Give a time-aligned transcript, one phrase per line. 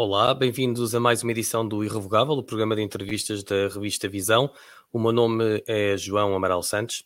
[0.00, 4.48] Olá, bem-vindos a mais uma edição do Irrevogável, o programa de entrevistas da revista Visão.
[4.92, 7.02] O meu nome é João Amaral Santos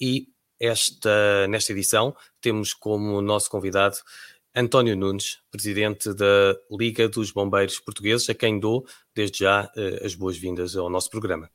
[0.00, 0.26] e
[0.58, 3.98] esta, nesta edição temos como nosso convidado
[4.56, 10.16] António Nunes, presidente da Liga dos Bombeiros Portugueses, a quem dou desde já eh, as
[10.16, 11.48] boas-vindas ao nosso programa.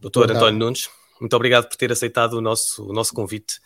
[0.00, 3.58] Doutor António Nunes, muito obrigado por ter aceitado o nosso, o nosso convite.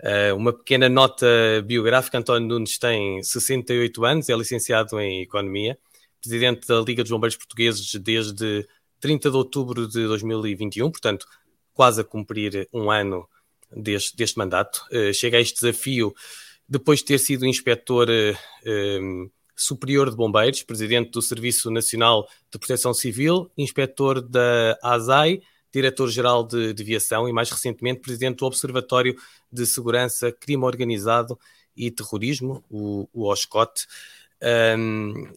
[0.00, 1.26] Uh, uma pequena nota
[1.64, 5.78] biográfica: António Nunes tem 68 anos, é licenciado em Economia,
[6.20, 8.66] presidente da Liga dos Bombeiros Portugueses desde
[9.00, 11.26] 30 de outubro de 2021, portanto,
[11.72, 13.28] quase a cumprir um ano
[13.70, 14.84] deste, deste mandato.
[14.90, 16.14] Uh, chega a este desafio
[16.68, 22.92] depois de ter sido inspetor uh, superior de bombeiros, presidente do Serviço Nacional de Proteção
[22.92, 25.40] Civil, inspetor da ASAI
[25.76, 29.14] diretor-geral de, de Aviação e, mais recentemente, presidente do Observatório
[29.52, 31.38] de Segurança, Crime Organizado
[31.76, 33.86] e Terrorismo, o, o OSCOT.
[34.78, 35.30] Um,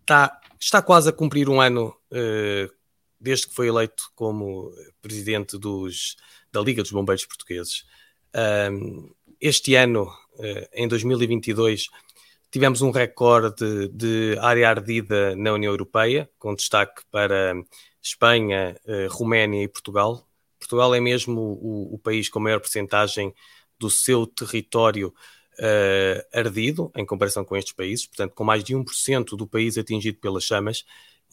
[0.00, 2.74] está, está quase a cumprir um ano uh,
[3.20, 6.16] desde que foi eleito como presidente dos,
[6.50, 7.86] da Liga dos Bombeiros Portugueses.
[8.72, 11.90] Um, este ano, uh, em 2022,
[12.50, 17.54] tivemos um recorde de área ardida na União Europeia, com destaque para
[18.02, 20.26] Espanha, uh, Roménia e Portugal.
[20.58, 23.34] Portugal é mesmo o, o país com maior porcentagem
[23.78, 25.14] do seu território
[25.58, 30.18] uh, ardido, em comparação com estes países, portanto, com mais de 1% do país atingido
[30.18, 30.84] pelas chamas.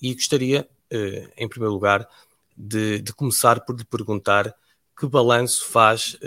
[0.02, 2.08] E gostaria, uh, em primeiro lugar,
[2.56, 4.54] de, de, começar por lhe perguntar
[5.00, 6.18] que balanço faz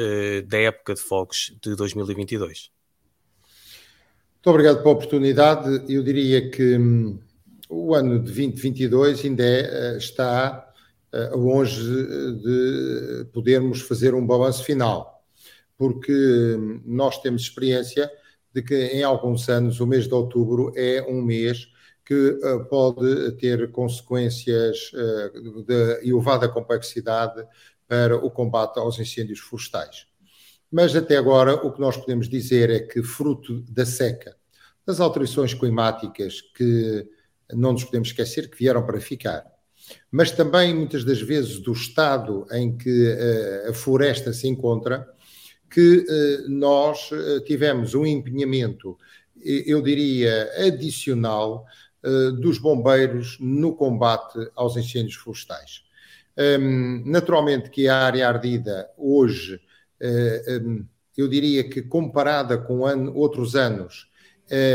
[0.47, 2.70] da época de fogos de 2022.
[4.36, 5.92] Muito obrigado pela oportunidade.
[5.92, 7.19] Eu diria que hum,
[7.70, 10.68] o ano de 2022 ainda é, eh, está
[11.12, 11.80] eh, longe
[12.42, 15.24] de podermos fazer um balanço final,
[15.78, 18.10] porque hum, nós temos experiência
[18.53, 21.69] de que em alguns anos o mês de outubro é um mês
[22.04, 24.91] que eh, pode ter consequências
[25.66, 27.47] de elevada complexidade
[27.86, 30.06] para o combate aos incêndios florestais.
[30.70, 34.36] Mas até agora o que nós podemos dizer é que, fruto da seca,
[34.84, 37.09] das alterações climáticas que
[37.53, 39.44] não nos podemos esquecer que vieram para ficar.
[40.11, 45.09] Mas também, muitas das vezes, do estado em que uh, a floresta se encontra,
[45.71, 48.99] que uh, nós uh, tivemos um empenhamento,
[49.43, 51.65] eu diria, adicional
[52.41, 55.83] dos bombeiros no combate aos incêndios florestais.
[56.37, 59.60] Um, naturalmente que a área ardida hoje,
[60.62, 62.81] um, eu diria que comparada com
[63.15, 64.10] outros anos,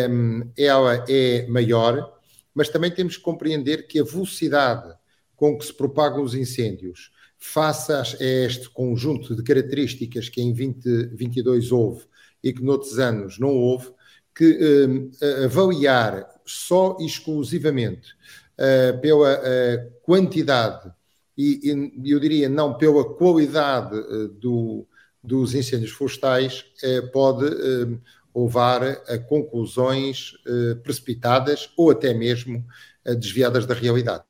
[0.09, 2.14] um, ela é maior,
[2.55, 4.95] mas também temos que compreender que a velocidade
[5.35, 11.71] com que se propagam os incêndios, face a este conjunto de características que em 2022
[11.71, 12.05] houve
[12.41, 13.93] e que noutros anos não houve,
[14.33, 14.51] que
[15.21, 18.11] uh, avaliar só e exclusivamente
[18.59, 20.91] uh, pela uh, quantidade
[21.37, 23.95] e, e, eu diria não pela qualidade
[24.39, 24.87] do,
[25.21, 26.63] dos incêndios florestais
[27.11, 27.45] pode
[28.35, 32.65] levar a conclusões eh, precipitadas ou até mesmo
[33.05, 34.23] eh, desviadas da realidade.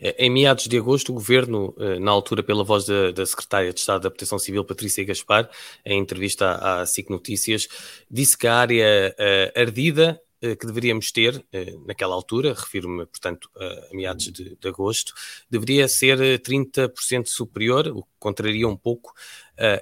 [0.00, 3.78] Em meados de agosto, o Governo, eh, na altura pela voz da, da Secretária de
[3.78, 5.48] Estado da Proteção Civil, Patrícia Gaspar,
[5.84, 7.68] em entrevista à, à SIC Notícias,
[8.10, 13.48] disse que a área uh, ardida uh, que deveríamos ter uh, naquela altura, refiro-me, portanto,
[13.56, 15.12] a meados de, de, agosto,
[15.48, 19.12] deveria ser 30% superior, o que contraria um pouco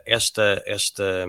[0.05, 1.27] esta, esta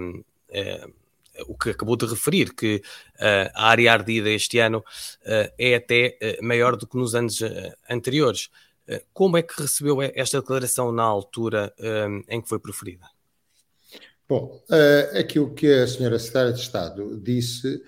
[1.48, 6.18] o que acabou de referir, que uh, a área ardida este ano uh, é até
[6.22, 7.42] uh, maior do que nos anos
[7.90, 8.50] anteriores.
[9.14, 11.74] como é que recebeu esta declaração na altura
[12.28, 13.06] em que foi proferida?
[14.28, 14.62] Bom,
[15.18, 17.82] aquilo que a senhora Secretária de Estado disse,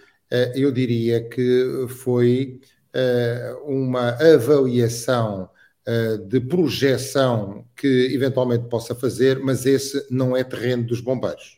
[0.56, 2.62] eu diria que foi
[3.66, 5.50] uma avaliação
[6.30, 11.54] de projeção que eventualmente possa fazer, mas esse não é terreno dos bombeiros.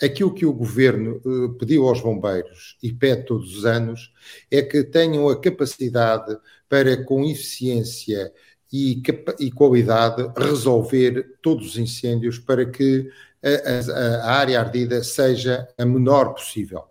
[0.00, 4.12] Aquilo que o governo uh, pediu aos bombeiros e pede todos os anos
[4.50, 6.36] é que tenham a capacidade
[6.68, 8.32] para, com eficiência
[8.72, 9.02] e,
[9.40, 13.10] e qualidade, resolver todos os incêndios para que
[13.42, 16.84] a, a, a área ardida seja a menor possível.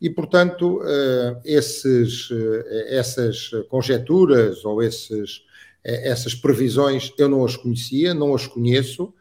[0.00, 5.42] E, portanto, uh, esses, uh, essas conjecturas ou esses,
[5.82, 9.12] essas previsões eu não as conhecia, não as conheço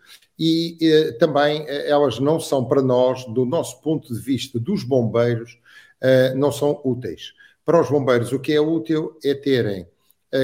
[0.44, 4.84] e eh, também eh, elas não são para nós, do nosso ponto de vista dos
[4.84, 5.60] bombeiros,
[6.02, 7.34] eh, não são úteis.
[7.64, 9.88] Para os bombeiros, o que é útil é terem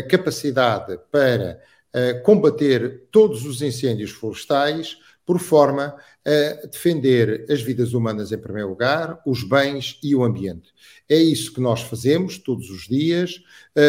[0.09, 1.59] capacidade para
[2.23, 5.95] combater todos os incêndios florestais por forma
[6.25, 10.73] a defender as vidas humanas em primeiro lugar, os bens e o ambiente.
[11.09, 13.41] É isso que nós fazemos todos os dias,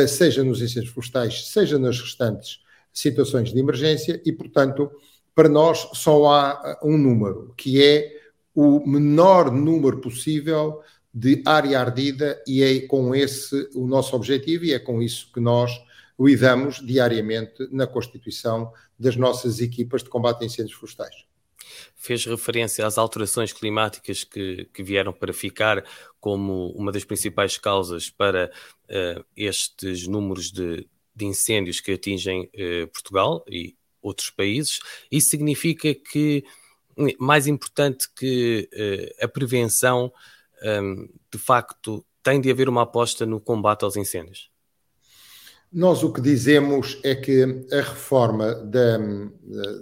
[0.08, 2.60] seja nos incêndios florestais, seja nas restantes
[2.92, 4.90] situações de emergência, e, portanto,
[5.38, 8.12] para nós só há um número, que é
[8.52, 10.82] o menor número possível
[11.14, 15.38] de área ardida, e é com esse o nosso objetivo, e é com isso que
[15.38, 15.70] nós
[16.18, 21.14] lidamos diariamente na constituição das nossas equipas de combate a incêndios florestais.
[21.94, 25.84] Fez referência às alterações climáticas que, que vieram para ficar
[26.18, 28.50] como uma das principais causas para
[28.90, 34.80] uh, estes números de, de, incêndios que atingem uh, Portugal e outros países.
[35.10, 36.44] Isso significa que,
[37.18, 40.12] mais importante que uh, a prevenção,
[40.62, 44.50] um, de facto, tem de haver uma aposta no combate aos incêndios?
[45.72, 48.98] Nós o que dizemos é que a reforma da,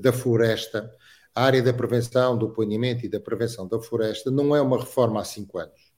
[0.00, 0.92] da floresta,
[1.32, 5.20] a área da prevenção, do planeamento e da prevenção da floresta, não é uma reforma
[5.20, 5.92] há cinco anos.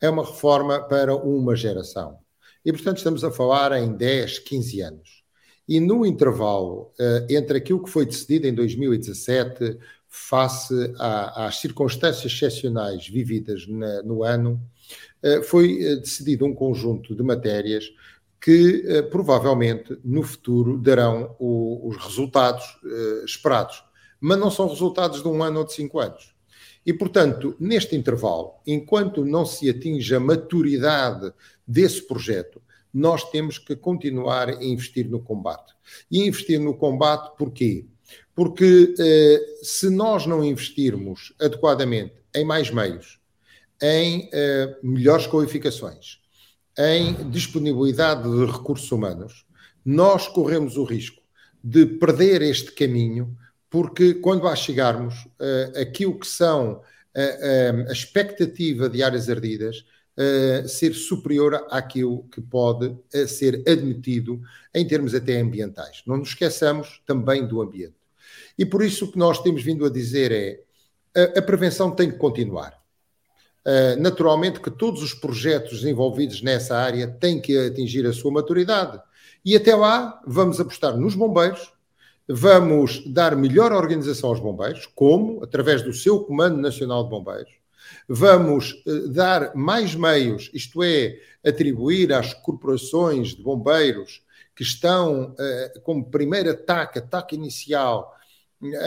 [0.00, 2.18] É uma reforma para uma geração.
[2.64, 5.23] E, portanto, estamos a falar em 10, 15 anos.
[5.66, 9.78] E no intervalo uh, entre aquilo que foi decidido em 2017,
[10.08, 14.60] face às circunstâncias excepcionais vividas na, no ano,
[15.22, 17.90] uh, foi uh, decidido um conjunto de matérias
[18.44, 23.82] que eh, provavelmente no futuro darão o, os resultados eh, esperados.
[24.20, 26.34] Mas não são resultados de um ano ou de cinco anos.
[26.84, 31.32] E, portanto, neste intervalo, enquanto não se atinge a maturidade
[31.66, 32.60] desse projeto,
[32.94, 35.74] nós temos que continuar a investir no combate.
[36.10, 37.86] E investir no combate porquê?
[38.34, 43.18] Porque eh, se nós não investirmos adequadamente em mais meios,
[43.82, 46.20] em eh, melhores qualificações,
[46.78, 49.44] em disponibilidade de recursos humanos,
[49.84, 51.22] nós corremos o risco
[51.62, 53.36] de perder este caminho,
[53.70, 59.84] porque quando lá chegarmos, uh, aquilo que são uh, uh, a expectativa de áreas ardidas
[60.68, 62.96] ser superior àquilo que pode
[63.26, 64.40] ser admitido
[64.72, 66.02] em termos até ambientais.
[66.06, 67.96] Não nos esqueçamos também do ambiente.
[68.56, 70.60] E por isso o que nós temos vindo a dizer é
[71.14, 72.82] a, a prevenção tem que continuar.
[73.66, 79.00] Uh, naturalmente que todos os projetos envolvidos nessa área têm que atingir a sua maturidade.
[79.44, 81.72] E até lá vamos apostar nos bombeiros,
[82.28, 85.42] vamos dar melhor organização aos bombeiros, como?
[85.42, 87.63] Através do seu Comando Nacional de Bombeiros.
[88.08, 94.22] Vamos uh, dar mais meios, isto é, atribuir às corporações de bombeiros
[94.54, 98.14] que estão uh, como primeiro ataque, ataque inicial,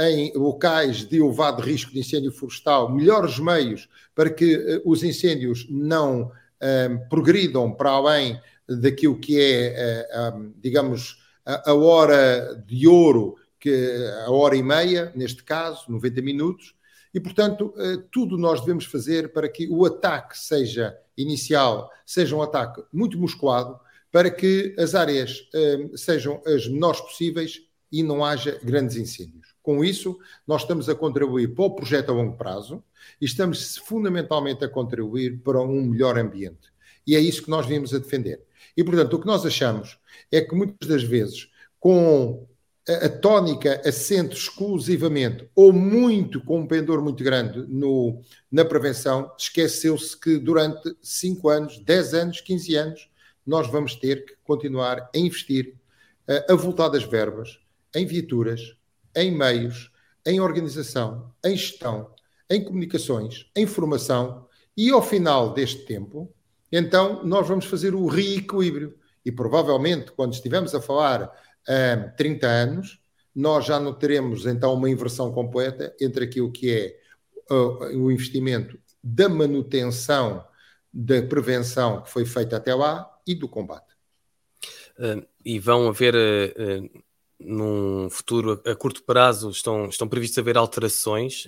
[0.10, 5.68] em locais de elevado risco de incêndio florestal melhores meios para que uh, os incêndios
[5.70, 10.06] não uh, progridam para além daquilo que é,
[10.36, 13.96] um, digamos, a, a, hora de ouro, que
[14.26, 16.76] a hora e meia, neste caso, 90 minutos,
[17.14, 17.74] e, portanto,
[18.12, 23.80] tudo nós devemos fazer para que o ataque seja inicial, seja um ataque muito musculado,
[24.12, 25.50] para que as áreas
[25.96, 27.62] sejam as menores possíveis
[27.92, 29.56] e não haja grandes incêndios.
[29.62, 32.84] Com isso, nós estamos a contribuir para o projeto a longo prazo
[33.20, 36.72] e estamos fundamentalmente a contribuir para um melhor ambiente.
[37.06, 38.42] E é isso que nós vimos a defender.
[38.76, 39.98] E, portanto, o que nós achamos
[40.32, 41.50] é que muitas das vezes,
[41.80, 42.47] com
[42.88, 48.22] a, tónica assente exclusivamente ou muito com um pendor muito grande no,
[48.52, 53.10] na prevenção, esqueceu-se que durante 5 anos, 10 anos, 15 anos,
[53.46, 55.76] nós vamos ter que continuar a investir,
[56.50, 57.60] a voltar das verbas,
[57.96, 58.76] em viaturas,
[59.16, 59.92] em meios,
[60.26, 62.12] em organização, em gestão,
[62.50, 64.46] em comunicações, em formação
[64.76, 66.32] e ao final deste tempo,
[66.72, 68.96] então nós vamos fazer o reequilíbrio.
[69.26, 71.34] E provavelmente, quando estivermos a falar
[71.70, 73.00] um, 30 anos,
[73.36, 78.80] nós já não teremos então uma inversão completa entre aquilo que é uh, o investimento
[79.04, 80.44] da manutenção
[80.92, 83.94] da prevenção que foi feita até lá e do combate.
[84.98, 87.04] Uh, e vão haver uh,
[87.40, 91.48] num futuro a curto prazo estão, estão previstas haver alterações,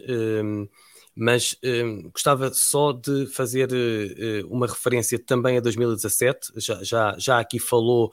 [1.15, 6.53] mas um, gostava só de fazer uh, uma referência também a 2017.
[6.55, 8.09] Já, já, já aqui falou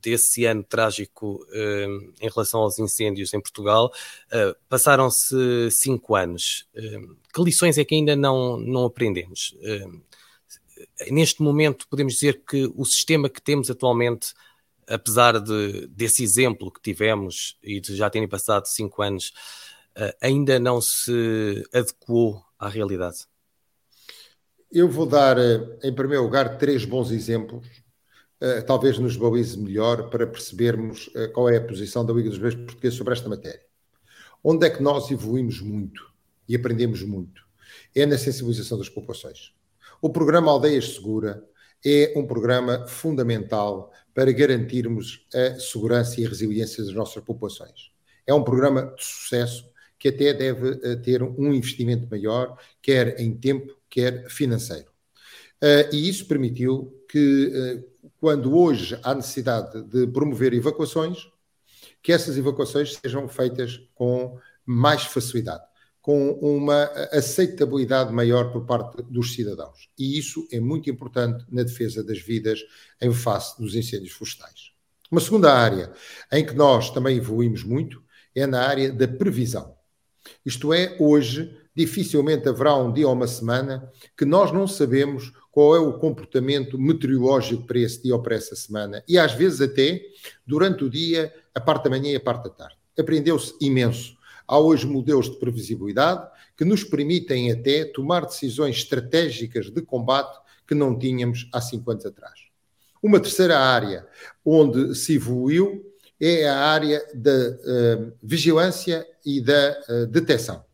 [0.00, 3.92] desse ano trágico hum, em relação aos incêndios em Portugal.
[4.26, 6.66] Uh, Passaram-se cinco anos.
[7.32, 9.56] Que lições é que ainda não, não aprendemos?
[11.10, 14.34] neste momento, podemos dizer que o sistema que temos atualmente
[14.86, 19.32] apesar de, desse exemplo que tivemos e de já terem passado cinco anos,
[19.98, 23.26] uh, ainda não se adequou à realidade?
[24.70, 25.36] Eu vou dar,
[25.82, 27.85] em primeiro lugar, três bons exemplos, uh,
[28.66, 32.64] talvez nos balize melhor para percebermos uh, qual é a posição da Liga dos Bombeiros
[32.64, 33.62] Portugueses sobre esta matéria.
[34.44, 36.12] Onde é que nós evoluímos muito
[36.48, 37.42] e aprendemos muito?
[37.94, 39.52] É na sensibilização das populações.
[40.00, 41.42] O programa Aldeias Segura
[41.84, 47.90] é um programa fundamental para garantirmos a segurança e a resiliência das nossas populações.
[48.26, 53.34] É um programa de sucesso que até deve eh, ter um investimento maior, quer em
[53.36, 54.95] tempo, quer financeiro.
[55.62, 61.28] Uh, e isso permitiu que, uh, quando hoje há necessidade de promover evacuações,
[62.02, 65.64] que essas evacuações sejam feitas com mais facilidade,
[66.00, 69.88] com uma aceitabilidade maior por parte dos cidadãos.
[69.98, 72.60] E isso é muito importante na defesa das vidas
[73.00, 74.72] em face dos incêndios florestais.
[75.10, 75.92] Uma segunda área
[76.32, 78.02] em que nós também evoluímos muito
[78.34, 79.74] é na área da previsão.
[80.44, 85.74] Isto é, hoje dificilmente haverá um dia ou uma semana que nós não sabemos qual
[85.74, 89.02] é o comportamento meteorológico para esse dia ou para essa semana.
[89.08, 90.02] E às vezes até
[90.46, 92.76] durante o dia, a parte da manhã e a parte da tarde.
[92.98, 94.18] Aprendeu-se imenso.
[94.46, 100.74] Há hoje modelos de previsibilidade que nos permitem até tomar decisões estratégicas de combate que
[100.74, 102.38] não tínhamos há cinco anos atrás.
[103.02, 104.06] Uma terceira área
[104.44, 110.65] onde se evoluiu é a área da uh, vigilância e da uh, detecção.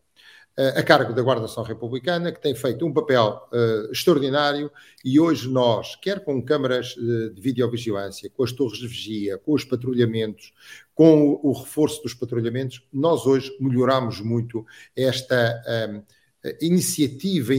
[0.55, 3.41] Uh, a cargo da Guarda Nacional Republicana, que tem feito um papel
[3.91, 4.71] extraordinário
[5.03, 9.65] e hoje nós, quer com câmaras de videovigilância, com as torres de vigia, com os
[9.65, 10.53] patrulhamentos,
[10.93, 14.63] com o, o reforço dos patrulhamentos, nós hoje melhoramos muito
[14.95, 15.59] esta
[16.61, 17.53] iniciativa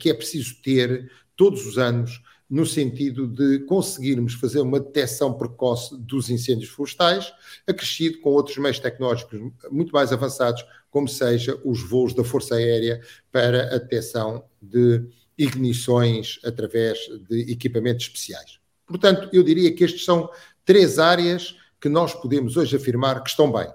[0.00, 5.96] que é preciso ter todos os anos no sentido de conseguirmos fazer uma detecção precoce
[5.98, 7.32] dos incêndios florestais,
[7.66, 13.00] acrescido com outros meios tecnológicos muito mais avançados, como seja os voos da Força Aérea
[13.30, 18.58] para a detecção de ignições através de equipamentos especiais.
[18.86, 20.28] Portanto, eu diria que estas são
[20.64, 23.68] três áreas que nós podemos hoje afirmar que estão bem.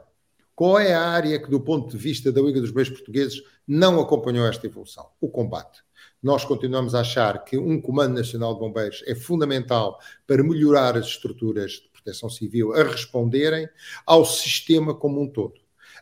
[0.55, 3.99] Qual é a área que, do ponto de vista da Liga dos Meios Portugueses, não
[3.99, 5.07] acompanhou esta evolução?
[5.21, 5.81] O combate
[6.23, 11.07] nós continuamos a achar que um Comando Nacional de Bombeiros é fundamental para melhorar as
[11.07, 13.67] estruturas de proteção civil a responderem
[14.05, 15.55] ao sistema como um todo.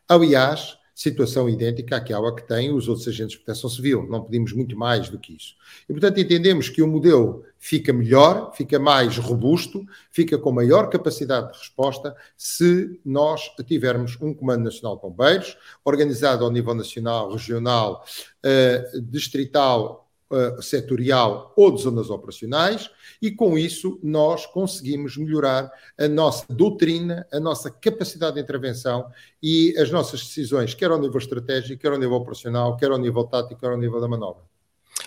[0.07, 4.05] Aliás, situação idêntica àquela que têm os outros agentes de proteção civil.
[4.07, 5.55] Não pedimos muito mais do que isso.
[5.89, 11.51] E, portanto, entendemos que o modelo fica melhor, fica mais robusto, fica com maior capacidade
[11.51, 18.05] de resposta se nós tivermos um Comando Nacional de Bombeiros, organizado ao nível nacional, regional,
[18.45, 22.89] uh, distrital uh, setorial ou de zonas operacionais,
[23.21, 29.05] e com isso nós conseguimos melhorar a nossa doutrina, a nossa capacidade de intervenção
[29.41, 33.23] e as nossas decisões, quer ao nível estratégico, quer ao nível operacional, quer ao nível
[33.25, 34.43] tático, quer ao nível da manobra.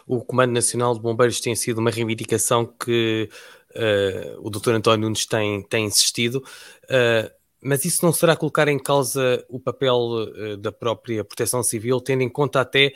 [0.07, 3.29] O Comando Nacional de Bombeiros tem sido uma reivindicação que
[3.75, 4.73] uh, o Dr.
[4.73, 6.45] António Nunes tem, tem insistido.
[6.85, 7.31] Uh,
[7.67, 12.29] mas isso não será colocar em causa o papel da própria Proteção Civil, tendo em
[12.29, 12.93] conta até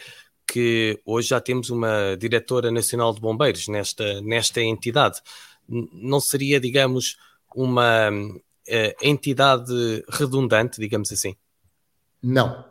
[0.51, 5.21] que hoje já temos uma diretora nacional de bombeiros nesta, nesta entidade.
[5.69, 7.19] Não seria, digamos,
[7.55, 11.37] uma uh, entidade redundante, digamos assim?
[12.23, 12.65] Não.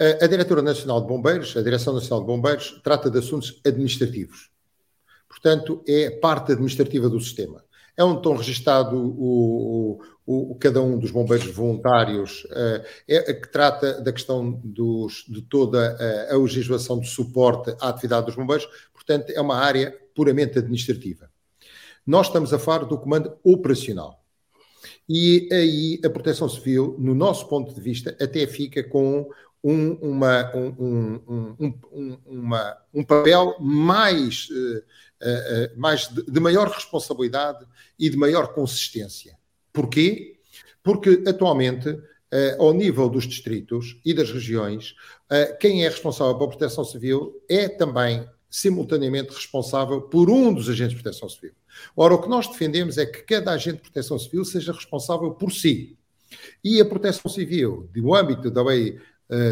[0.00, 4.50] A, a Diretora Nacional de Bombeiros, a Direção Nacional de Bombeiros, trata de assuntos administrativos.
[5.28, 7.64] Portanto, é parte administrativa do sistema
[7.96, 14.00] é onde estão registados o, o, cada um dos bombeiros voluntários, uh, é, que trata
[14.00, 15.96] da questão dos, de toda
[16.30, 21.30] a, a legislação de suporte à atividade dos bombeiros, portanto, é uma área puramente administrativa.
[22.06, 24.22] Nós estamos a falar do comando operacional.
[25.08, 29.28] E aí a Proteção Civil, no nosso ponto de vista, até fica com
[29.62, 34.78] um, uma, um, um, uma, um papel mais uh,
[35.22, 37.64] uh, mais de, de, maior responsabilidade
[37.98, 39.38] e de maior consistência.
[39.72, 40.36] Porquê?
[40.82, 42.02] Porque atualmente, uh,
[42.58, 44.94] ao nível dos distritos e das regiões,
[45.60, 51.02] quem é responsável pela proteção civil é também simultaneamente responsável por um dos agentes de
[51.02, 51.52] proteção civil.
[51.96, 55.50] Ora, o que nós defendemos é que cada agente de proteção civil seja responsável por
[55.50, 55.96] si.
[56.62, 58.98] E a proteção civil, no âmbito da lei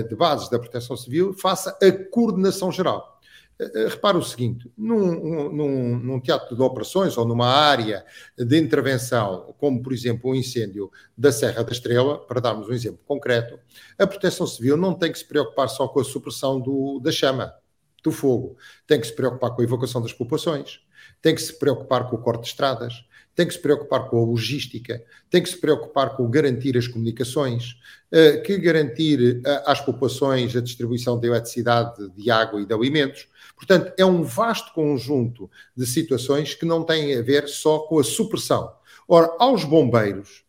[0.07, 3.20] de bases da proteção civil, faça a coordenação geral.
[3.61, 8.05] Eh, eh, repara o seguinte: num, num, num, teatro de operações ou numa área
[8.37, 13.01] de intervenção, como por exemplo o incêndio da Serra da Estrela, para darmos um exemplo
[13.07, 13.59] concreto,
[13.99, 17.55] a proteção civil não tem que se preocupar só com a supressão do, da chama,
[18.03, 20.81] do fogo, tem que se preocupar com a evacuação das populações,
[21.21, 23.05] tem que se preocupar com o corte de estradas,
[23.41, 27.77] tem que se preocupar com a logística, tem que se preocupar com garantir as comunicações,
[28.13, 33.29] eh, que garantir às populações a distribuição de eletricidade, de água e de alimentos
[33.61, 38.05] Portanto, é um vasto conjunto de situações que não têm a ver só com a
[38.05, 38.73] supressão.
[39.07, 40.45] Ora, aos bombeiros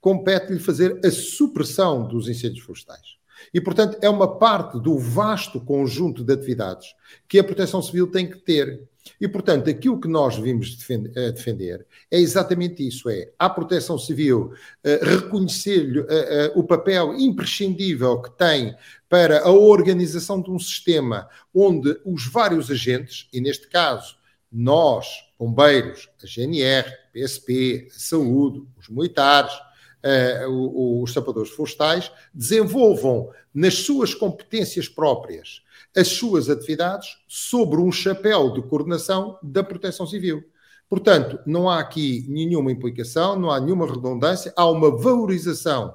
[0.00, 3.16] compete-lhe fazer a supressão dos incêndios florestais.
[3.52, 6.94] E, portanto, é uma parte do vasto conjunto de atividades
[7.26, 8.88] que a Proteção Civil tem que ter.
[9.20, 14.52] E, portanto, aquilo que nós vimos defender é exatamente isso: é a Proteção Civil
[15.02, 18.74] reconhecer-lhe uh, uh, o papel imprescindível que tem
[19.08, 24.16] para a organização de um sistema onde os vários agentes, e neste caso
[24.50, 25.06] nós,
[25.38, 29.52] bombeiros, a GNR, PSP, a saúde, os militares,
[30.48, 35.62] os sapadores florestais, desenvolvam nas suas competências próprias
[35.96, 40.42] as suas atividades sobre um chapéu de coordenação da proteção civil.
[40.88, 45.94] Portanto, não há aqui nenhuma implicação, não há nenhuma redundância, há uma valorização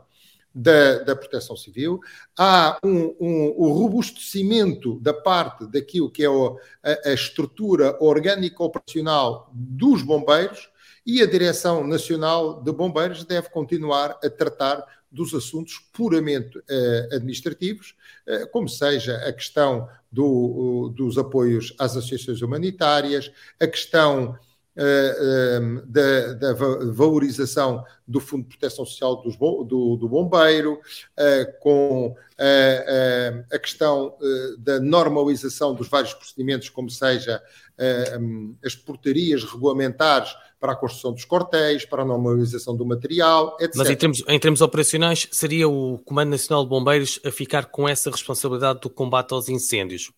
[0.54, 2.00] da, da proteção civil,
[2.36, 9.52] há um, um, um, robustecimento da parte daquilo que é a, a estrutura orgânica operacional
[9.54, 10.68] dos bombeiros
[11.08, 17.96] e a Direção Nacional de Bombeiros deve continuar a tratar dos assuntos puramente uh, administrativos,
[18.28, 24.38] uh, como seja a questão do, dos apoios às associações humanitárias, a questão
[25.88, 30.80] da, da, valorização do Fundo de Proteção Social dos, do, do, Bombeiro,
[31.60, 32.16] com
[33.52, 34.16] a questão
[34.60, 37.42] da normalização dos vários procedimentos, como seja
[38.64, 43.76] as portarias regulamentares para a construção dos quartéis, para a normalização do material, etc.
[43.76, 47.88] Mas em termos, em termos operacionais, seria o Comando Nacional de Bombeiros a ficar com
[47.88, 50.12] essa responsabilidade do combate aos incêndios.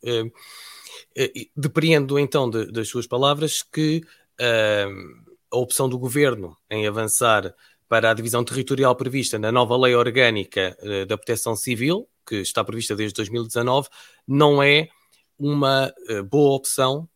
[1.56, 4.02] Depreendo então de, das suas palavras que
[4.40, 7.54] a opção do governo em avançar
[7.88, 12.64] para a divisão territorial prevista na nova lei orgânica uh, da proteção civil, que está
[12.64, 13.90] prevista desde 2019,
[14.28, 14.90] não é
[15.38, 15.92] uma
[16.30, 17.08] boa opção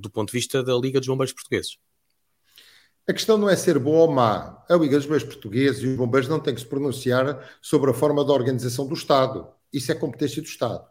[0.00, 1.78] do ponto de vista da Liga dos Bombeiros Portugueses.
[3.08, 4.64] A questão não é ser boa ou má.
[4.68, 7.94] A Liga dos Bombeiros Portugueses e os bombeiros não têm que se pronunciar sobre a
[7.94, 9.48] forma da organização do Estado.
[9.72, 10.84] Isso é competência do Estado.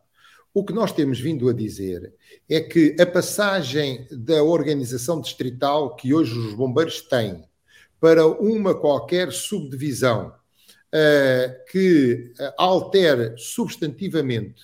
[0.53, 2.13] O que nós temos vindo a dizer
[2.49, 7.45] é que a passagem da organização distrital que hoje os bombeiros têm
[7.99, 14.61] para uma qualquer subdivisão uh, que uh, altere substantivamente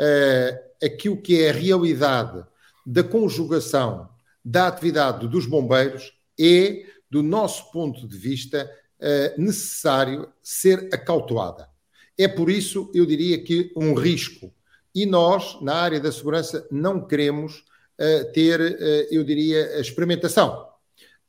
[0.00, 2.42] uh, aquilo que é a realidade
[2.86, 4.08] da conjugação
[4.42, 11.68] da atividade dos bombeiros é, do nosso ponto de vista, uh, necessário ser acautelada.
[12.16, 14.52] É por isso, eu diria que um risco.
[14.98, 17.58] E nós, na área da segurança, não queremos
[18.00, 20.66] uh, ter, uh, eu diria, a experimentação.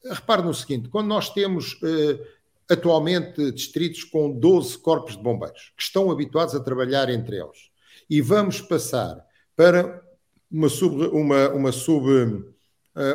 [0.03, 1.79] Repare no seguinte: quando nós temos
[2.67, 7.69] atualmente distritos com 12 corpos de bombeiros, que estão habituados a trabalhar entre eles,
[8.09, 9.23] e vamos passar
[9.55, 10.01] para
[10.49, 12.43] uma sub, uma, uma sub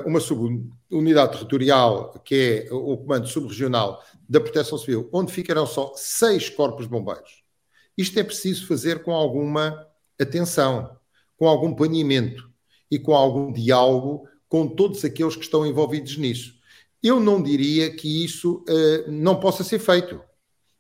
[0.07, 6.49] uma subunidade territorial, que é o Comando Subregional da Proteção Civil, onde ficarão só seis
[6.49, 7.43] corpos de bombeiros.
[7.99, 9.87] Isto é preciso fazer com alguma
[10.21, 10.97] atenção,
[11.37, 12.51] com algum planeamento
[12.91, 16.55] e com algum diálogo com todos aqueles que estão envolvidos nisso.
[17.03, 20.21] Eu não diria que isso uh, não possa ser feito.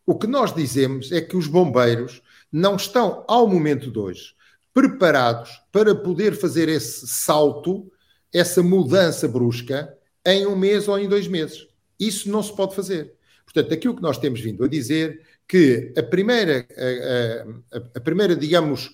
[0.06, 4.34] O que nós dizemos é que os bombeiros não estão, ao momento de hoje,
[4.72, 7.90] preparados para poder fazer esse salto
[8.34, 11.68] essa mudança brusca em um mês ou em dois meses.
[11.98, 13.14] Isso não se pode fazer.
[13.44, 18.34] Portanto, aquilo que nós temos vindo a dizer que a primeira, a, a, a primeira,
[18.34, 18.90] digamos,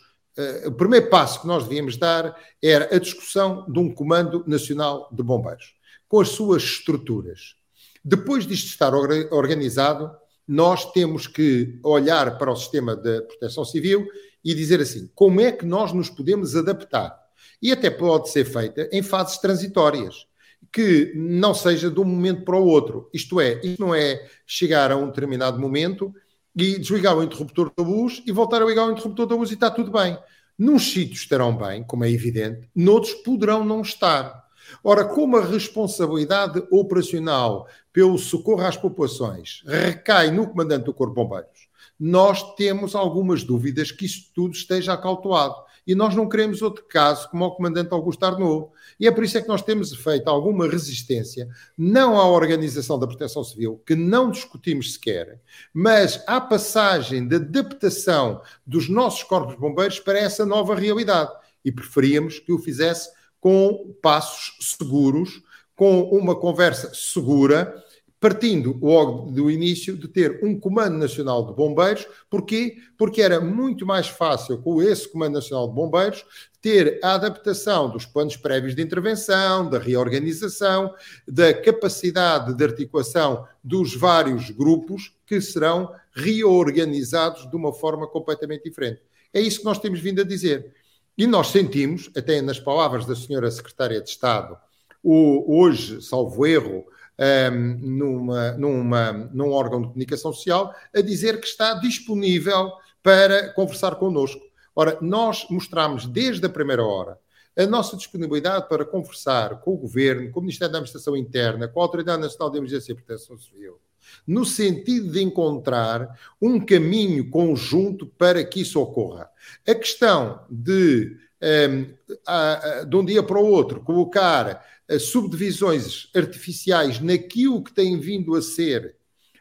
[0.67, 5.23] o primeiro passo que nós devíamos dar era a discussão de um Comando Nacional de
[5.23, 5.75] Bombeiros,
[6.09, 7.57] com as suas estruturas.
[8.05, 10.11] Depois disto estar organizado,
[10.47, 14.07] nós temos que olhar para o sistema de proteção civil
[14.45, 17.21] e dizer assim: como é que nós nos podemos adaptar?
[17.63, 20.27] e até pode ser feita em fases transitórias,
[20.73, 23.09] que não seja de um momento para o outro.
[23.13, 26.15] Isto é, isto não é chegar a um determinado momento
[26.63, 29.55] e desligar o interruptor da luz e voltar a ligar o interruptor da luz e
[29.55, 30.19] está tudo bem.
[30.59, 34.45] Nos sítios estarão bem, como é evidente, noutros poderão não estar.
[34.85, 41.23] Ora, como a responsabilidade operacional pelo socorro às populações recai no comandante do Corpo de
[41.23, 41.69] Bombeiros,
[41.99, 47.29] nós temos algumas dúvidas que isso tudo esteja acautelado e nós não queremos outro caso
[47.31, 48.71] como o comandante Augusto Arnaud.
[48.99, 53.07] E é por isso é que nós temos feito alguma resistência, não à organização da
[53.07, 55.41] proteção civil, que não discutimos sequer,
[55.73, 61.33] mas à passagem de adaptação dos nossos corpos bombeiros para essa nova realidade.
[61.65, 65.43] E preferíamos que o fizesse com passos seguros,
[65.75, 67.83] com uma conversa segura,
[68.21, 72.07] partindo logo do início de ter um Comando Nacional de Bombeiros.
[72.29, 72.77] Porquê?
[72.99, 76.25] Porque era muito mais fácil com esse Comando Nacional de Bombeiros
[76.61, 80.95] ter a adaptação dos planos prévios de intervenção, da reorganização,
[81.27, 89.01] da capacidade de articulação dos vários grupos que serão reorganizados de uma forma completamente diferente.
[89.33, 90.75] É isso que nós temos vindo a dizer.
[91.17, 94.59] E nós sentimos, até nas palavras da senhora Secretária de Estado,
[95.03, 96.85] o, hoje, salvo erro,
[97.21, 103.97] um, numa, numa, num órgão de comunicação social, a dizer que está disponível para conversar
[103.97, 104.41] connosco.
[104.75, 107.19] Ora, nós mostramos desde a primeira hora
[107.57, 111.81] a nossa disponibilidade para conversar com o Governo, com o Ministério da Administração Interna, com
[111.81, 113.79] a Autoridade Nacional de Emergência e Proteção Civil,
[114.27, 119.29] no sentido de encontrar um caminho conjunto para que isso ocorra.
[119.69, 124.65] A questão de, um, de um dia para o outro, colocar
[124.99, 128.97] subdivisões artificiais naquilo que tem vindo a ser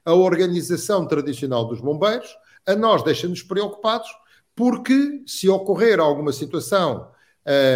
[0.06, 2.30] a organização tradicional dos bombeiros,
[2.66, 4.10] a nós deixa-nos preocupados,
[4.56, 7.10] porque se ocorrer alguma situação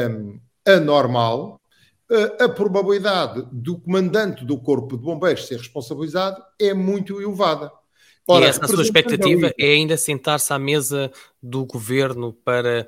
[0.10, 1.60] um, anormal,
[2.40, 7.72] a probabilidade do comandante do Corpo de Bombeiros ser responsabilizado é muito elevada.
[8.28, 12.88] Ora, e essa sua expectativa é ainda sentar-se à mesa do governo para eh,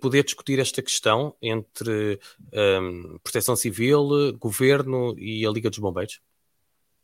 [0.00, 2.20] poder discutir esta questão entre
[2.52, 6.20] um, Proteção Civil, Governo e a Liga dos Bombeiros?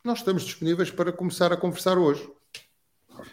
[0.03, 2.29] Nós estamos disponíveis para começar a conversar hoje.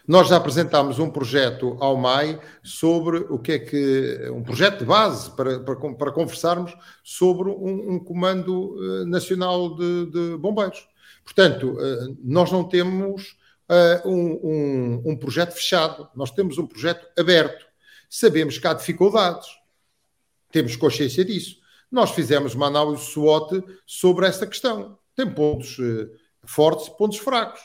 [0.07, 4.31] Nós já apresentámos um projeto ao MAI sobre o que é que.
[4.33, 10.07] um projeto de base para, para, para conversarmos sobre um, um comando uh, nacional de,
[10.07, 10.87] de, bombeiros.
[11.25, 13.37] Portanto, uh, nós não temos
[14.05, 17.70] um, um, um projeto fechado, nós temos um projeto aberto.
[18.11, 19.49] Sabemos que há dificuldades,
[20.53, 21.57] temos consciência disso.
[21.91, 24.99] Nós fizemos uma análise SWOT sobre essa questão.
[25.17, 25.79] Tem pontos
[26.45, 27.61] fortes e pontos fracos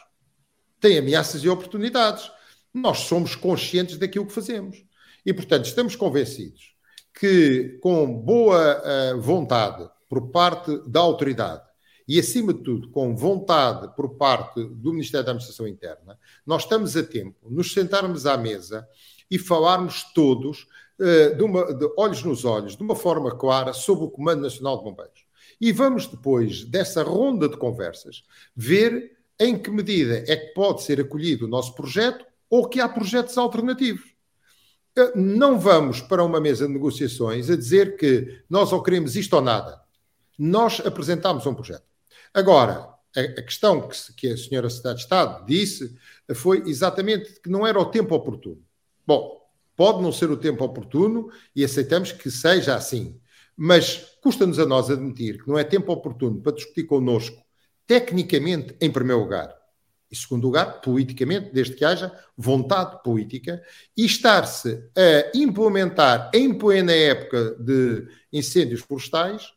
[0.85, 2.29] tem ameaças e oportunidades.
[2.71, 4.85] Nós somos conscientes daquilo que fazemos.
[5.25, 6.75] E, portanto, estamos convencidos
[7.19, 8.83] que, com boa
[9.15, 11.63] uh, vontade por parte da autoridade
[12.07, 16.95] e, acima de tudo, com vontade por parte do Ministério da Administração Interna, nós estamos
[16.95, 18.87] a tempo nos sentarmos à mesa
[19.29, 20.67] e falarmos todos
[20.99, 24.77] uh, de, uma, de olhos nos olhos, de uma forma clara, sobre o Comando Nacional
[24.77, 25.25] de Bombeiros.
[25.59, 28.23] E vamos depois dessa ronda de conversas
[28.55, 32.87] ver em que medida é que pode ser acolhido o nosso projeto ou que há
[32.87, 34.15] projetos alternativos.
[34.97, 39.33] Eh, não vamos para uma mesa de negociações a dizer que nós ou queremos isto
[39.33, 39.81] ou nada.
[40.37, 41.85] Nós apresentamos um projeto.
[42.33, 45.95] Agora, a, questão que, a senhora Cidade de Estado disse
[46.33, 48.61] foi exatamente que não era o tempo oportuno.
[49.05, 49.41] Bom,
[49.75, 53.19] pode não ser o tempo oportuno e aceitamos que seja assim.
[53.57, 57.43] Mas custa-nos a nós admitir que não é tempo oportuno para discutir connosco
[57.87, 59.55] tecnicamente, em primeiro lugar,
[60.09, 63.61] e segundo lugar, politicamente, desde que haja vontade política,
[63.95, 69.53] e estar-se a implementar, em plena época de incêndios florestais,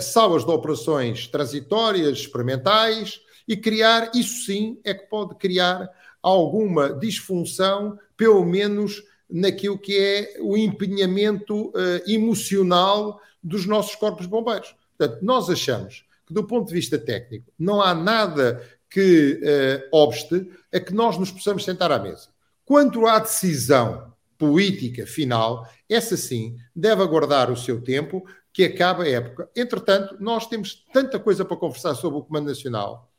[0.00, 5.88] salas de operações transitórias, experimentais, e criar, isso sim, é que pode criar
[6.22, 11.72] alguma disfunção, pelo menos naquilo que é o empenhamento uh,
[12.06, 14.76] emocional dos nossos corpos bombeiros.
[14.96, 20.48] Portanto, nós achamos que, do ponto de vista técnico, não há nada que uh, obste
[20.72, 22.28] a que nós nos possamos sentar à mesa.
[22.64, 29.08] Quanto à decisão política final, essa sim deve aguardar o seu tempo, que acaba a
[29.08, 29.50] época.
[29.56, 33.11] Entretanto, nós temos tanta coisa para conversar sobre o Comando Nacional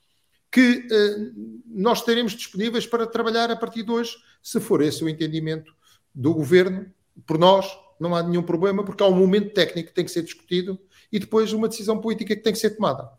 [0.54, 5.10] que uh, nós estaremos disponíveis para trabalhar a partir de hoje, se for esse o
[5.10, 5.74] entendimento
[6.14, 6.86] do governo,
[7.26, 7.68] por nós,
[8.00, 10.80] não há nenhum problema, porque há um momento técnico que tem que ser discutido
[11.12, 13.10] e depois uma decisão política que tem que ser tomada.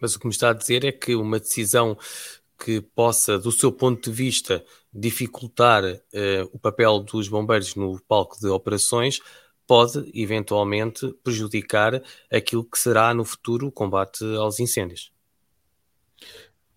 [0.00, 1.98] Mas o que me está a dizer é que uma decisão
[2.56, 4.64] que possa, do seu ponto de vista,
[4.94, 5.98] dificultar uh,
[6.52, 9.20] o papel dos bombeiros no palco de operações
[9.66, 12.00] pode, eventualmente, prejudicar
[12.32, 15.12] aquilo que será no futuro o combate aos incêndios.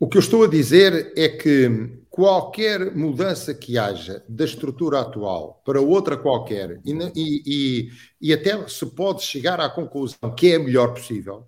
[0.01, 5.61] O que eu estou a dizer é que qualquer mudança que haja da estrutura atual
[5.63, 10.59] para outra qualquer, e, e, e, até se pode chegar à conclusão que é a
[10.59, 11.45] melhor possível,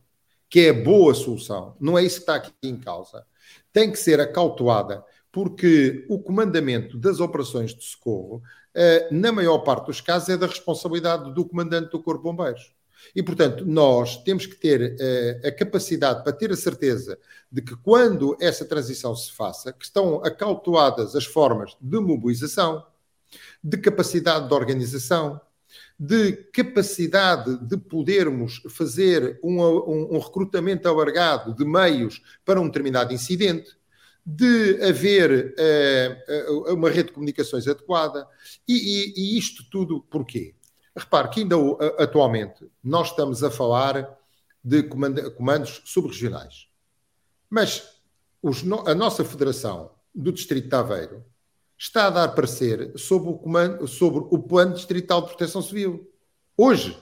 [0.48, 3.26] que é a boa solução, não é isso que está aqui em causa,
[3.74, 8.44] tem que ser acautelada, porque o comandamento das operações de socorro,
[8.76, 12.72] eh, na maior parte dos casos, é da responsabilidade do comandante do Corpo de Bombeiros.
[13.16, 17.18] E, portanto, nós temos que ter uh, a capacidade para ter a certeza
[17.52, 22.86] de que quando essa transição se faça, que estão acautuadas as formas de mobilização,
[23.64, 25.40] de capacidade de organização,
[26.00, 33.14] de capacidade de podermos fazer um, um, um recrutamento alargado de meios para um determinado
[33.14, 33.72] incidente,
[34.26, 38.28] de haver uh, uma rede de comunicações adequada.
[38.68, 40.56] E, e, e isto tudo porquê?
[40.96, 41.56] Repare que ainda
[41.98, 44.18] atualmente nós estamos a falar
[44.64, 46.68] de comandos subregionais.
[47.50, 48.02] Mas
[48.86, 51.26] a nossa Federação do Distrito de Aveiro
[51.78, 56.10] está a dar parecer sobre o, comando, sobre o Plano Distrital de Proteção Civil.
[56.56, 56.98] Hoje.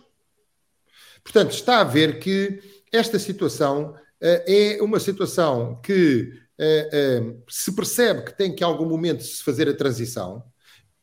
[1.24, 7.76] Portanto, está a ver que esta situação uh, é uma situação que uh, uh, se
[7.76, 10.44] percebe que tem que, em algum momento, se fazer a transição.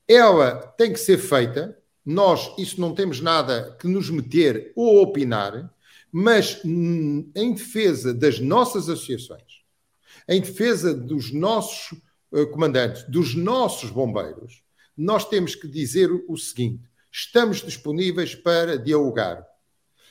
[0.09, 1.79] Ela tem que ser feita.
[2.11, 5.71] Nós, isso não temos nada que nos meter ou opinar,
[6.11, 9.61] mas hum, em defesa das nossas associações,
[10.27, 12.01] em defesa dos nossos
[12.51, 14.63] comandantes, dos nossos bombeiros,
[14.97, 19.45] nós temos que dizer o seguinte: estamos disponíveis para dialogar,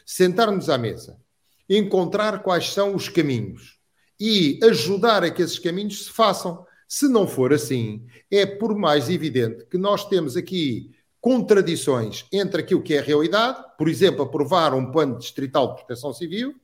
[0.05, 1.19] sentar-nos à mesa,
[1.67, 3.79] encontrar quais são os caminhos
[4.19, 6.63] e ajudar a que esses caminhos se façam.
[6.87, 10.95] Se não for assim, é por mais evidente que nós temos aqui
[11.27, 16.13] contradições entre aquilo que é a realidade, por exemplo, aprovar um plano distrital de proteção
[16.13, 16.55] civil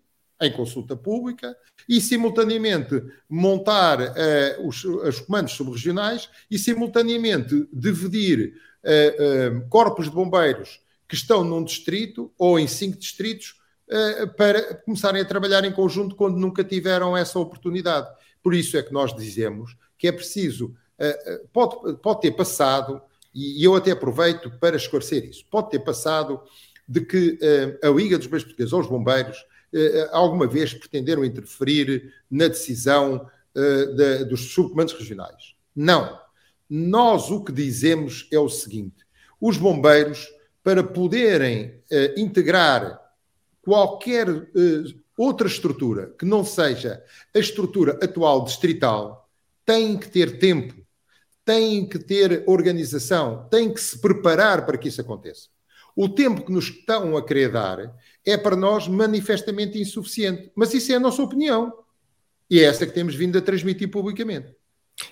[0.41, 1.53] em consulta pública
[1.87, 8.53] e, simultaneamente, montar uh, os, os comandos subregionais e, simultaneamente, dividir
[8.85, 13.61] uh, uh, corpos de bombeiros que estão num distrito ou em cinco distritos
[14.37, 18.07] para começarem a trabalhar em conjunto quando nunca tiveram essa oportunidade.
[18.41, 20.73] Por isso é que nós dizemos que é preciso,
[21.51, 23.01] pode, pode ter passado,
[23.33, 26.41] e eu até aproveito para esclarecer isso, pode ter passado
[26.87, 27.39] de que
[27.81, 29.45] a Liga dos Bombeiros Portugueses ou os bombeiros
[30.11, 33.25] alguma vez pretenderam interferir na decisão
[33.95, 35.55] de, dos subcomandos regionais.
[35.75, 36.19] Não.
[36.69, 39.05] Nós o que dizemos é o seguinte:
[39.39, 40.27] os bombeiros,
[40.63, 42.99] para poderem uh, integrar
[43.61, 44.43] qualquer uh,
[45.17, 47.03] outra estrutura que não seja
[47.35, 49.29] a estrutura atual distrital,
[49.65, 50.82] têm que ter tempo,
[51.45, 55.47] têm que ter organização, têm que se preparar para que isso aconteça.
[55.95, 60.51] O tempo que nos estão a querer dar é para nós manifestamente insuficiente.
[60.55, 61.71] Mas isso é a nossa opinião.
[62.49, 64.55] E é essa que temos vindo a transmitir publicamente.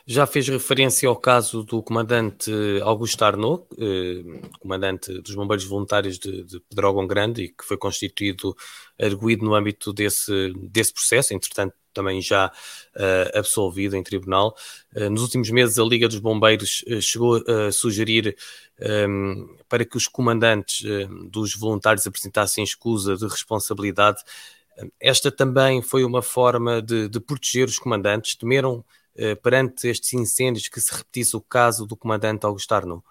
[0.05, 2.51] Já fez referência ao caso do comandante
[2.83, 4.23] Augusto Arnaud, eh,
[4.59, 8.55] comandante dos Bombeiros Voluntários de, de Pedrógão Grande, e que foi constituído
[8.99, 14.55] arguído no âmbito desse, desse processo, entretanto também já uh, absolvido em tribunal.
[14.95, 18.35] Uh, nos últimos meses, a Liga dos Bombeiros uh, chegou a sugerir
[18.79, 20.85] ehm, para que os comandantes
[21.29, 24.23] dos voluntários apresentassem escusa de responsabilidade.
[24.99, 28.35] Esta também foi uma forma de, de proteger os comandantes.
[28.35, 29.00] Temeram eh,
[29.41, 33.03] perante estes incêndios que se repetisse o caso do comandante Augusto Arno?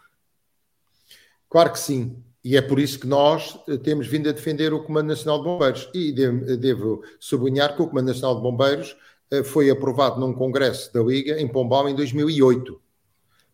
[1.48, 2.22] Claro que sim.
[2.42, 5.44] E é por isso que nós eh, temos vindo a defender o Comando Nacional de
[5.44, 5.90] Bombeiros.
[5.92, 8.96] E devo sublinhar que o Comando Nacional de Bombeiros
[9.30, 12.80] eh, foi aprovado num congresso da Liga em Pombal em 2008.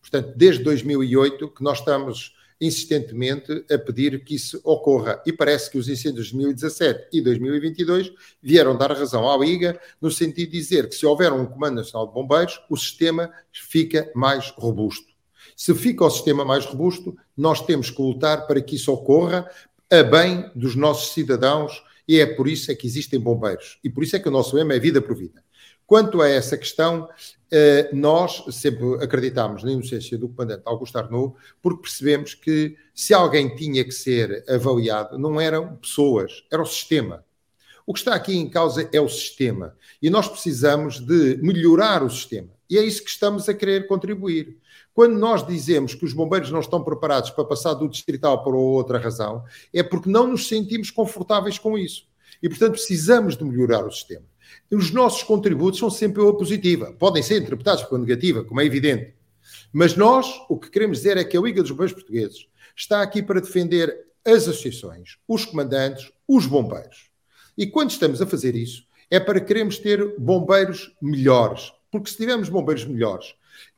[0.00, 5.22] Portanto, desde 2008 que nós estamos insistentemente a pedir que isso ocorra.
[5.26, 10.10] E parece que os incêndios de 2017 e 2022 vieram dar razão à Liga, no
[10.10, 14.50] sentido de dizer que se houver um Comando Nacional de Bombeiros, o sistema fica mais
[14.56, 15.06] robusto.
[15.54, 19.48] Se fica o sistema mais robusto, nós temos que lutar para que isso ocorra
[19.90, 23.78] a bem dos nossos cidadãos e é por isso é que existem bombeiros.
[23.82, 25.42] E por isso é que o nosso lema é vida por vida.
[25.86, 27.08] Quanto a essa questão,
[27.50, 33.54] eh, nós sempre acreditámos na inocência do comandante Augusto Arnaud, porque percebemos que se alguém
[33.54, 37.24] tinha que ser avaliado, não eram pessoas, era o sistema.
[37.86, 39.76] O que está aqui em causa é o sistema.
[40.02, 42.48] E nós precisamos de melhorar o sistema.
[42.68, 44.58] E é isso que estamos a querer contribuir.
[44.92, 48.98] Quando nós dizemos que os bombeiros não estão preparados para passar do distrital para outra
[48.98, 52.08] razão, é porque não nos sentimos confortáveis com isso.
[52.42, 54.24] E, portanto, precisamos de melhorar o sistema.
[54.70, 56.92] Os nossos contributos são sempre pela positiva.
[56.98, 59.14] Podem ser interpretados pela negativa, como é evidente.
[59.72, 63.22] Mas nós, o que queremos dizer é que a Liga dos Bombeiros Portugueses está aqui
[63.22, 67.10] para defender as associações, os comandantes, os bombeiros.
[67.56, 71.72] E quando estamos a fazer isso, é para queremos ter bombeiros melhores.
[71.90, 73.34] Porque se tivermos bombeiros melhores,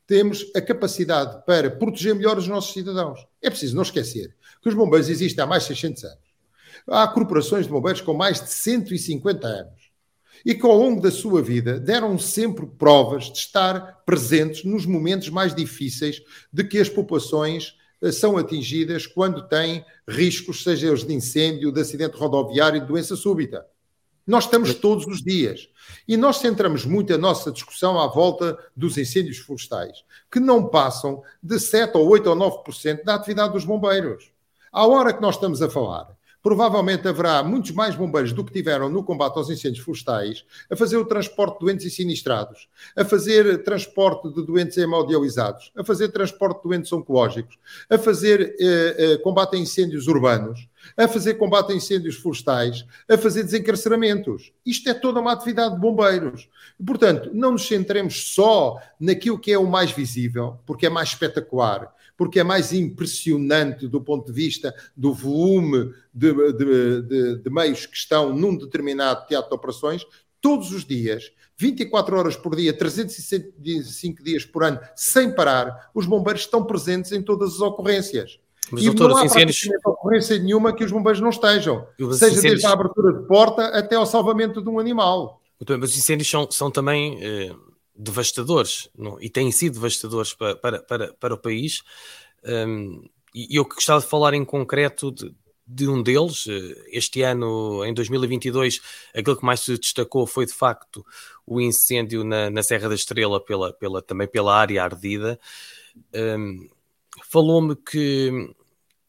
[0.06, 3.26] temos a capacidade para proteger melhor os nossos cidadãos.
[3.42, 6.28] É preciso não esquecer que os bombeiros existem há mais de 600 anos.
[6.88, 9.77] Há corporações de bombeiros com mais de 150 anos
[10.44, 15.28] e que ao longo da sua vida deram sempre provas de estar presentes nos momentos
[15.28, 16.22] mais difíceis
[16.52, 21.80] de que as populações eh, são atingidas quando têm riscos, seja eles de incêndio, de
[21.80, 23.66] acidente rodoviário, de doença súbita.
[24.26, 25.70] Nós estamos todos os dias.
[26.06, 31.22] E nós centramos muito a nossa discussão à volta dos incêndios florestais, que não passam
[31.42, 34.30] de 7 ou 8 ou 9% da atividade dos bombeiros.
[34.70, 38.88] À hora que nós estamos a falar, provavelmente haverá muitos mais bombeiros do que tiveram
[38.88, 43.62] no combate aos incêndios florestais a fazer o transporte de doentes e sinistrados, a fazer
[43.62, 47.58] transporte de doentes hemodializados, a fazer transporte de doentes oncológicos,
[47.90, 53.18] a fazer eh, eh, combate a incêndios urbanos, a fazer combate a incêndios florestais, a
[53.18, 54.52] fazer desencarceramentos.
[54.64, 56.48] Isto é toda uma atividade de bombeiros.
[56.84, 61.92] Portanto, não nos centremos só naquilo que é o mais visível, porque é mais espetacular,
[62.18, 67.86] porque é mais impressionante do ponto de vista do volume de, de, de, de meios
[67.86, 70.04] que estão num determinado teatro de operações,
[70.40, 76.42] todos os dias, 24 horas por dia, 365 dias por ano, sem parar, os bombeiros
[76.42, 78.40] estão presentes em todas as ocorrências.
[78.70, 79.68] Mas, e doutor, não há incêndios...
[79.86, 82.42] ocorrência nenhuma que os bombeiros não estejam, seja incêndios...
[82.42, 85.40] desde a abertura de porta até ao salvamento de um animal.
[85.78, 87.54] Mas os incêndios são, são também eh,
[87.98, 89.20] devastadores não?
[89.20, 91.82] e têm sido devastadores para, para, para, para o país.
[92.44, 93.02] Um,
[93.34, 95.34] e eu gostava de falar em concreto de,
[95.66, 96.46] de um deles.
[96.48, 98.80] Eh, este ano, em 2022,
[99.14, 101.04] aquilo que mais se destacou foi de facto
[101.46, 105.38] o incêndio na, na Serra da Estrela, pela, pela, também pela área ardida.
[106.14, 106.68] Um,
[107.24, 108.30] Falou-me que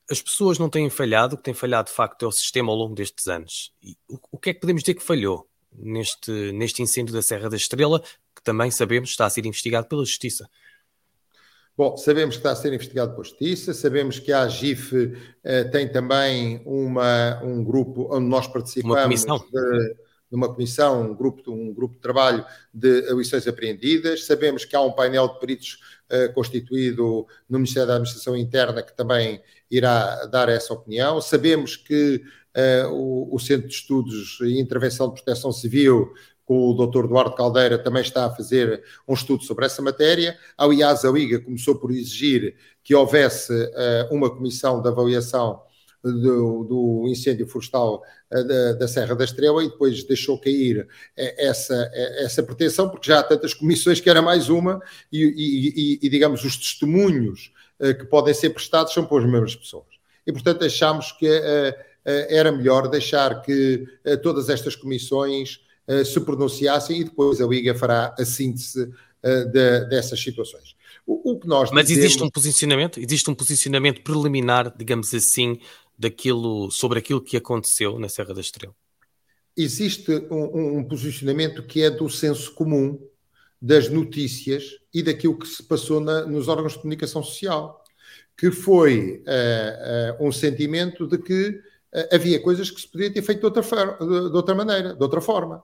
[0.09, 2.77] as pessoas não têm falhado, o que tem falhado de facto é o sistema ao
[2.77, 3.71] longo destes anos.
[3.83, 7.49] E o, o que é que podemos dizer que falhou neste, neste incêndio da Serra
[7.49, 8.01] da Estrela,
[8.39, 10.49] que também sabemos está a ser investigado pela Justiça?
[11.77, 15.87] Bom, sabemos que está a ser investigado pela Justiça, sabemos que a AGIF eh, tem
[15.87, 18.97] também uma, um grupo onde nós participamos.
[18.97, 19.37] Uma comissão.
[19.37, 19.95] De,
[20.29, 24.25] numa comissão, um grupo, um grupo de trabalho de lições apreendidas.
[24.25, 25.79] Sabemos que há um painel de peritos
[26.11, 31.19] uh, constituído no Ministério da Administração Interna que também irá dar essa opinião.
[31.21, 32.21] Sabemos que
[32.55, 36.13] uh, o, o, Centro de Estudos e Intervenção de Proteção Civil,
[36.49, 37.05] o Dr.
[37.05, 40.35] Eduardo Caldeira, também está a fazer um estudo sobre essa matéria.
[40.57, 45.61] A Liga começou por exigir que houvesse uh, uma comissão de avaliação
[46.03, 48.01] do, do incêndio florestal
[48.33, 53.19] uh, da, da, Serra da Estrela e depois deixou cair essa, essa pretensão, porque já
[53.19, 54.81] há tantas comissões que era mais uma,
[55.11, 59.99] e, e, e digamos, os testemunhos uh, que podem ser prestados são pelas mesmas pessoas.
[60.25, 61.27] E, portanto, achámos que
[62.05, 63.85] era melhor deixar que
[64.21, 65.59] todas estas comissões
[66.05, 68.91] se pronunciassem e depois a Liga fará a síntese
[69.23, 70.75] de, dessas situações.
[71.05, 72.05] O, o, que nós Mas dizemos...
[72.05, 75.59] existe um posicionamento, existe um posicionamento preliminar, digamos assim,
[75.97, 78.75] daquilo, sobre aquilo que aconteceu na Serra da Estrela?
[79.57, 82.99] Existe um, um posicionamento que é do senso comum
[83.61, 87.83] das notícias e daquilo que se passou na, nos órgãos de comunicação social,
[88.37, 93.21] que foi uh, uh, um sentimento de que uh, havia coisas que se podia ter
[93.21, 95.61] feito de outra, de, de outra maneira, de outra forma.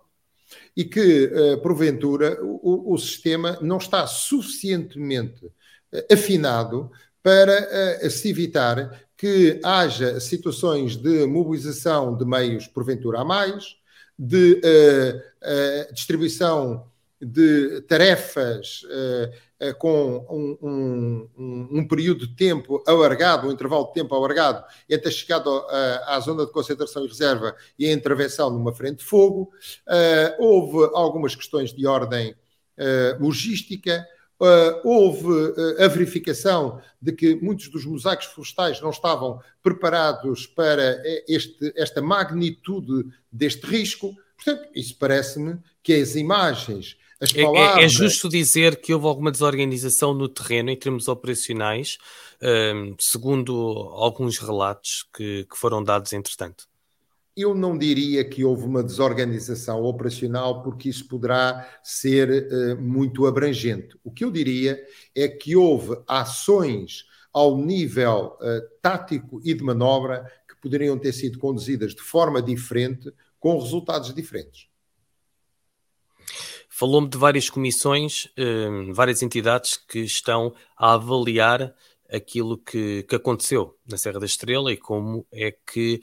[0.76, 1.32] E que,
[1.64, 5.52] porventura, o, o, sistema não está suficientemente
[6.12, 6.92] afinado
[7.24, 13.78] para se evitar que haja situações de mobilização de meios, porventura, a mais,
[14.18, 16.88] de uh, uh, distribuição
[17.22, 19.34] de tarefas uh,
[19.78, 25.12] com um, um, um, período de tempo alargado, um intervalo de tempo alargado entre a
[25.12, 25.50] chegada
[26.06, 29.52] à zona de concentração e reserva e a intervenção numa frente de fogo.
[30.38, 32.36] houve algumas questões de ordem
[33.20, 34.06] logística,
[34.38, 41.02] Uh, houve uh, a verificação de que muitos dos mosaicos florestais não estavam preparados para
[41.06, 44.14] eh, este, esta magnitude deste risco.
[44.36, 47.78] Portanto, isso parece-me que as imagens, as palavras.
[47.78, 51.98] É, é, é, justo dizer que houve alguma desorganização no terreno em termos operacionais,
[52.42, 53.54] uh, segundo
[53.94, 56.66] alguns relatos que, que foram dados entretanto
[57.36, 63.98] eu não diria que houve uma desorganização operacional, porque isso poderá ser uh, muito abrangente.
[64.04, 64.82] O que eu diria
[65.14, 71.38] é que houve ações ao nível uh, tático e de manobra que poderiam ter sido
[71.38, 74.68] conduzidas de forma diferente, com resultados diferentes.
[76.78, 81.74] Falou-me de várias comissões, uh, várias entidades que estão a avaliar
[82.12, 86.02] aquilo que, que aconteceu na Serra da Estrela e como é que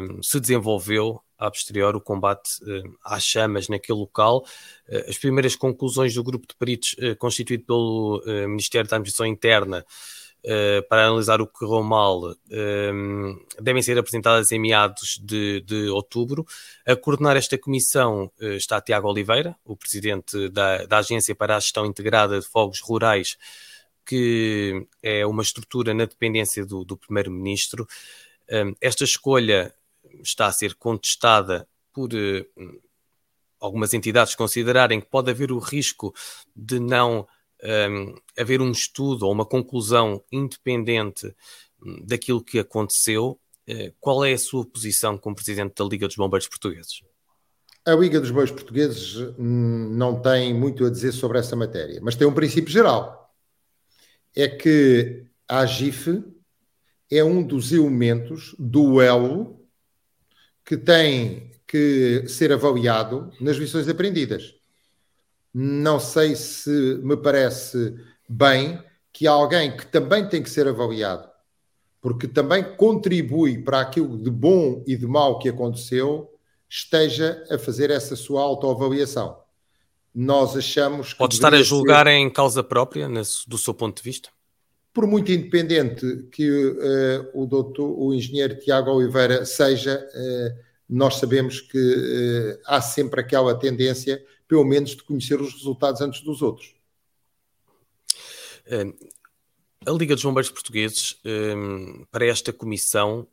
[0.00, 4.46] um, se desenvolveu a posterior o combate uh, às chamas naquele local.
[4.88, 9.84] Uh, as primeiras conclusões do grupo de peritos uh, constituído pelo Ministério da Administração Interna
[10.88, 12.34] para analisar o que correu mal
[13.60, 16.44] devem ser apresentadas em meados de, de, outubro.
[16.86, 21.86] A coordenar esta comissão está Tiago Oliveira, o presidente da, da Agência para a Gestão
[21.86, 23.38] Integrada de Fogos Rurais,
[24.04, 27.86] que é uma estrutura na dependência do, do Primeiro-Ministro.
[28.80, 29.72] Esta escolha
[30.20, 32.46] está a ser contestada por eh,
[33.60, 36.14] algumas entidades considerarem que pode haver o risco
[36.54, 37.26] de não
[37.62, 41.26] um, haver um estudo ou uma conclusão independente
[41.80, 43.38] hum, daquilo que aconteceu
[44.00, 47.02] qual é a sua posição como presidente da Liga dos Bombeiros Portugueses?
[47.84, 52.16] A Liga dos Bombeiros Portugueses hum, não tem muito a dizer sobre essa matéria, mas
[52.16, 53.32] tem um princípio geral.
[54.34, 56.22] É que a AGIF
[57.10, 59.60] é um dos elementos do elo
[60.64, 64.54] que tem que ser avaliado nas lições aprendidas.
[65.52, 66.70] Não sei se
[67.02, 67.94] me parece
[68.28, 68.82] bem
[69.12, 71.28] que alguém que também tem que ser avaliado,
[72.00, 76.30] porque também contribui para aquilo de bom e de mau que aconteceu,
[76.68, 79.36] esteja a fazer essa sua autoavaliação.
[80.14, 81.18] Nós achamos que.
[81.18, 82.12] Pode estar a julgar ser...
[82.12, 84.30] em causa própria, nesse, do seu ponto de vista?
[84.92, 91.60] Por muito independente que uh, o doutor, o engenheiro Tiago Oliveira seja, uh, nós sabemos
[91.60, 94.22] que uh, há sempre aquela tendência,
[94.52, 96.74] pelo menos, de conhecer os resultados antes dos outros.
[99.86, 101.18] a Liga dos Bombeiros Portugueses,
[102.10, 103.26] para esta comissão,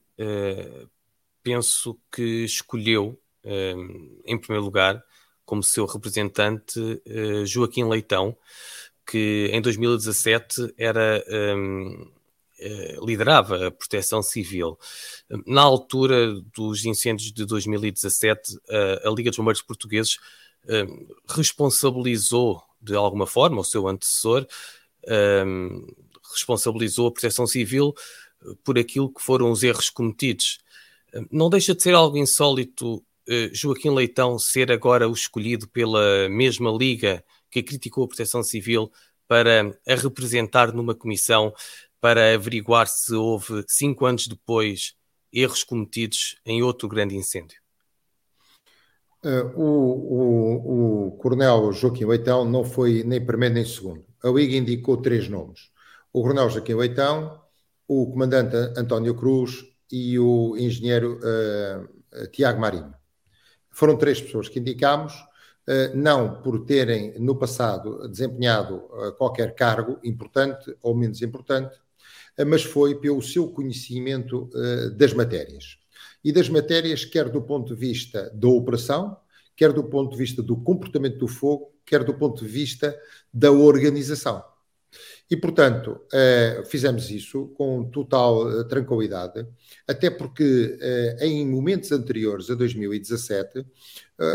[1.44, 5.04] penso que escolheu em primeiro lugar,
[5.44, 8.38] como seu representante, eh, Joaquim Leitão,
[9.06, 11.22] que em 2017 era.
[12.62, 14.78] Eh, liderava a proteção civil.
[15.46, 18.60] Na altura dos incêndios de 2017,
[19.02, 20.18] a Liga dos Bombeiros Portugueses
[20.68, 24.47] ehm, responsabilizou de alguma forma o seu antecessor,
[25.07, 25.86] ehm,
[26.34, 27.93] responsabilizou a proteção civil
[28.43, 30.60] eh, por aquilo que foram os erros cometidos.
[31.32, 36.72] Não deixa de ser algo insólito eh, Joaquim Leitão ser agora o escolhido pela mesma
[36.72, 38.91] Liga que criticou a Proteção Civil
[39.28, 41.53] para a representar numa comissão
[42.01, 44.95] para averiguar se houve, cinco anos depois,
[45.32, 47.62] erros cometidos em outro grande incêndio?
[49.24, 54.06] Uh, o, o, o, coronel Joaquim Leitão não foi nem primeiro nem segundo.
[54.24, 55.72] A Liga indicou três nomes:
[56.14, 57.42] o coronel Joaquim Leitão,
[57.88, 62.94] o comandante António Cruz e o engenheiro uh, Tiago Marinho.
[63.72, 65.14] Foram três pessoas que indicámos,
[65.70, 71.80] eh, não por terem no passado desempenhado eh, qualquer cargo importante ou menos importante,
[72.36, 74.50] eh, mas foi pelo seu conhecimento
[74.98, 75.79] das matérias.
[76.24, 79.18] E das matérias, quer do ponto de vista da operação,
[79.56, 82.98] quer do ponto de vista do comportamento do fogo, quer do ponto de vista
[83.34, 84.44] da organização.
[85.30, 89.46] E, portanto, eh, fizemos isso com total eh, tranquilidade,
[89.88, 93.66] até porque eh, em momentos anteriores a 2017,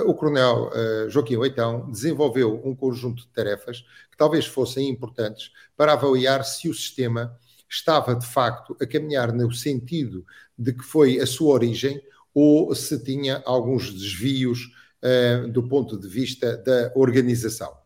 [0.07, 0.71] o Coronel
[1.11, 3.81] Joaquim Leitão desenvolveu um conjunto de tarefas
[4.11, 7.39] que talvez fossem importantes para avaliar se o sistema
[7.75, 10.25] estava de facto a caminhar no sentido
[10.57, 12.01] de que foi a sua origem
[12.33, 14.71] ou se tinha alguns desvios
[15.53, 17.77] do ponto de vista da organização.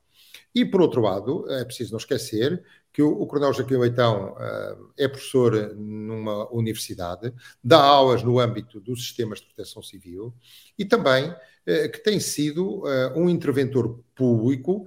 [0.54, 2.62] E, por outro lado, é preciso não esquecer
[2.92, 7.32] que o, o Coronel Joaquim Leitão uh, é professor numa universidade,
[7.62, 10.34] dá aulas no âmbito dos sistemas de proteção civil
[10.78, 14.84] e também uh, que tem sido uh, um interventor público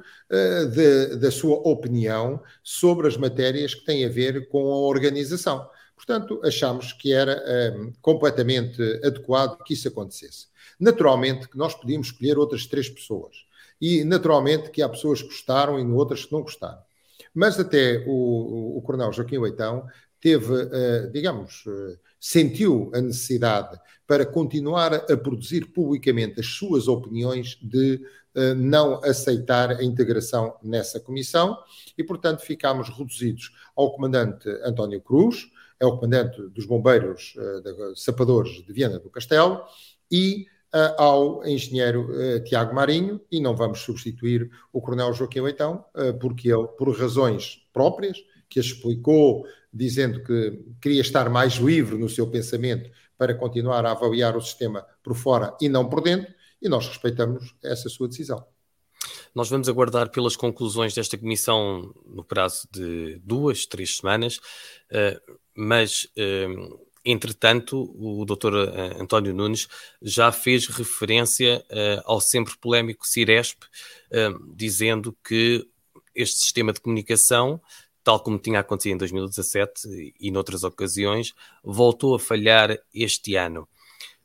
[0.75, 5.69] de, da sua opinião sobre as matérias que têm a ver com a organização.
[5.95, 7.41] Portanto, achamos que era
[8.01, 10.47] completamente adequado que isso acontecesse.
[10.77, 13.37] Naturalmente que nós podíamos escolher outras três pessoas.
[13.79, 16.81] E, naturalmente, que há pessoas que gostaram e outras que não gostaram.
[17.33, 19.85] Mas até o, o Coronel Joaquim Leitão
[20.19, 27.57] teve, uh, digamos, uh, sentiu a necessidade para continuar a produzir publicamente as suas opiniões
[27.61, 27.95] de
[28.35, 31.57] uh, não aceitar a integração nessa comissão
[31.97, 37.33] e, portanto, ficámos reduzidos ao comandante António Cruz, é o comandante dos bombeiros
[37.95, 39.63] sapadores de Viana do Castelo,
[40.11, 40.45] e
[40.97, 46.51] ao engenheiro uh, Tiago Marinho e não vamos substituir o coronel Joaquim Leitão, uh, porque
[46.51, 48.17] ele, por razões próprias,
[48.49, 54.35] que explicou, dizendo que queria estar mais livre no seu pensamento para continuar a avaliar
[54.35, 58.45] o sistema por fora e não por dentro, e nós respeitamos essa sua decisão.
[59.33, 64.41] Nós vamos aguardar pelas conclusões desta comissão no prazo de duas, três semanas,
[65.55, 66.07] mas
[67.03, 68.55] Entretanto, o Dr.
[68.55, 69.67] Eh, António Nunes
[70.01, 75.67] já fez referência uh, ao sempre polémico Ciresp, uh, dizendo que
[76.13, 77.59] este sistema de comunicação,
[78.03, 81.33] tal como tinha acontecido em 2017 e noutras ocasiões,
[81.63, 83.67] voltou a falhar este ano.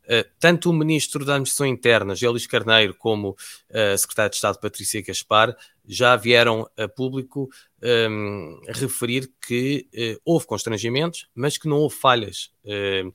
[0.07, 3.37] Uh, tanto o Ministro da Administração Interna, Gélis Carneiro, como
[3.73, 7.49] a Secretária de Estado, Patrícia Gaspar, já vieram a público
[7.83, 12.51] um, referir que uh, houve constrangimentos, mas que não houve falhas.
[12.65, 13.13] Uh,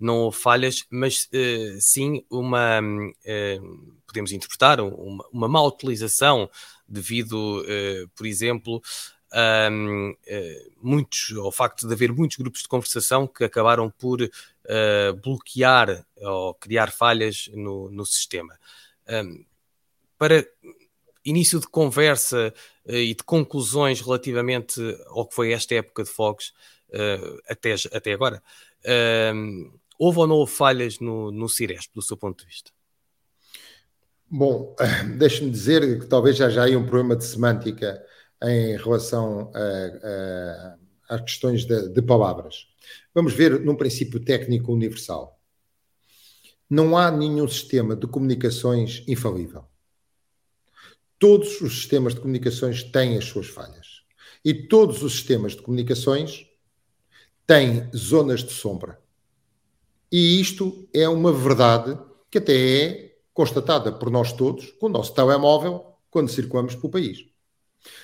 [0.00, 2.80] não houve falhas, mas uh, sim uma,
[4.06, 6.48] podemos interpretar, uma, uma má utilização
[6.88, 7.64] devido,
[8.14, 8.82] por exemplo,
[10.80, 14.20] muitos, ao facto de haver muitos grupos de conversação que acabaram por
[14.64, 18.58] uh, bloquear ou criar falhas no, no sistema.
[19.08, 19.44] Um,
[20.18, 20.46] para
[21.24, 22.52] início de conversa
[22.86, 26.54] uh, e de conclusões relativamente ao que foi esta época de fogos
[26.90, 28.42] uh, até, até agora,
[29.98, 32.70] houve ou não houve falhas no, no Ciresp, do seu ponto de vista?
[34.30, 34.74] Bom,
[35.16, 38.04] deixe-me dizer que talvez já, já há um problema de semântica
[38.42, 39.50] em relação
[41.08, 42.66] às questões de, de palavras.
[43.14, 45.40] Vamos ver num princípio técnico universal.
[46.68, 49.64] Não há nenhum sistema de comunicações infalível.
[51.18, 54.02] Todos os sistemas de comunicações têm as suas falhas.
[54.44, 56.46] E todos os sistemas de comunicações
[57.46, 59.00] têm zonas de sombra.
[60.10, 61.96] E isto é uma verdade
[62.28, 67.26] que até é constatada por nós todos com o nosso telemóvel quando circulamos pelo país.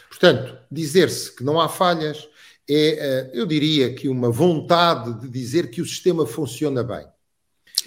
[0.08, 2.28] Portanto, dizer-se que não há falhas
[2.71, 7.05] é, eh, eu diria que uma vontade de dizer que o sistema funciona bem.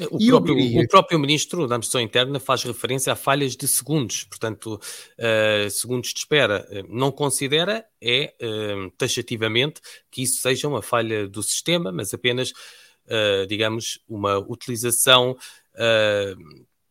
[0.10, 0.82] O próprio, diria...
[0.82, 4.82] o próprio, ministro da Administração Interna faz referência a falhas de segundos, portanto,
[5.20, 6.68] uh, segundos de espera.
[6.90, 9.80] Não considera, é uh, taxativamente,
[10.10, 15.38] que isso seja uma falha do sistema, mas apenas, uh, digamos, uma utilização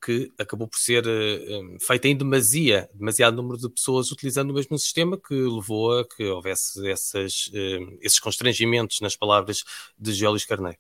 [0.02, 4.76] que acabou por ser uh, feita em demasia, demasiado número de pessoas utilizando o mesmo
[4.78, 9.62] sistema que levou a que houvesse essas, uh, esses constrangimentos nas palavras
[9.96, 10.78] de Gélios Carneiro.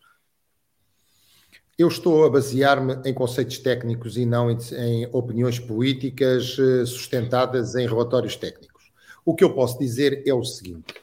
[1.78, 6.56] Eu estou a basear-me em conceitos técnicos e não em, em opiniões políticas
[6.86, 8.92] sustentadas em relatórios técnicos.
[9.24, 10.94] O que eu posso dizer é o seguinte: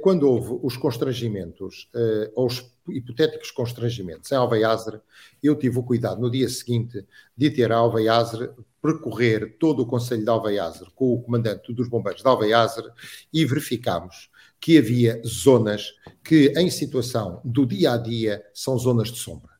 [0.00, 1.90] quando houve os constrangimentos,
[2.34, 5.00] ou os hipotéticos constrangimentos em Alveiazre,
[5.42, 7.04] eu tive o cuidado no dia seguinte
[7.36, 8.50] de ter a Alveiazre
[8.80, 12.86] percorrer todo o Conselho de Alveiazre com o comandante dos bombeiros de Alveiazre
[13.32, 15.92] e verificámos que havia zonas
[16.24, 19.52] que, em situação do dia a dia, são zonas de sombra.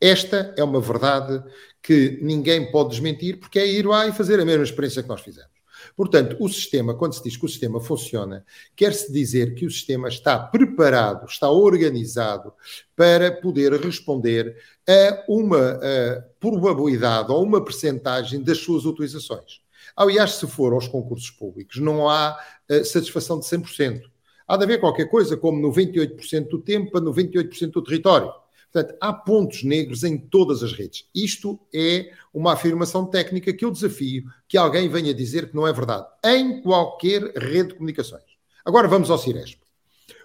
[0.00, 1.42] Esta é uma verdade
[1.80, 5.20] que ninguém pode desmentir, porque é ir lá e fazer a mesma experiência que nós
[5.20, 5.53] fizemos.
[5.96, 8.44] Portanto, o sistema, quando se diz que o sistema funciona,
[8.74, 12.52] quer-se dizer que o sistema está preparado, está organizado
[12.96, 14.56] para poder responder
[14.88, 19.60] a uma a probabilidade ou uma percentagem das suas utilizações.
[19.96, 22.38] Aliás, se for aos concursos públicos, não há
[22.70, 24.02] uh, satisfação de 100%.
[24.46, 28.32] Há de haver qualquer coisa como 98% do tempo para 98% do território.
[28.74, 31.08] Portanto, há pontos negros em todas as redes.
[31.14, 35.72] Isto é uma afirmação técnica que eu desafio que alguém venha dizer que não é
[35.72, 36.08] verdade.
[36.24, 38.24] Em qualquer rede de comunicações.
[38.64, 39.60] Agora vamos ao Ciresp.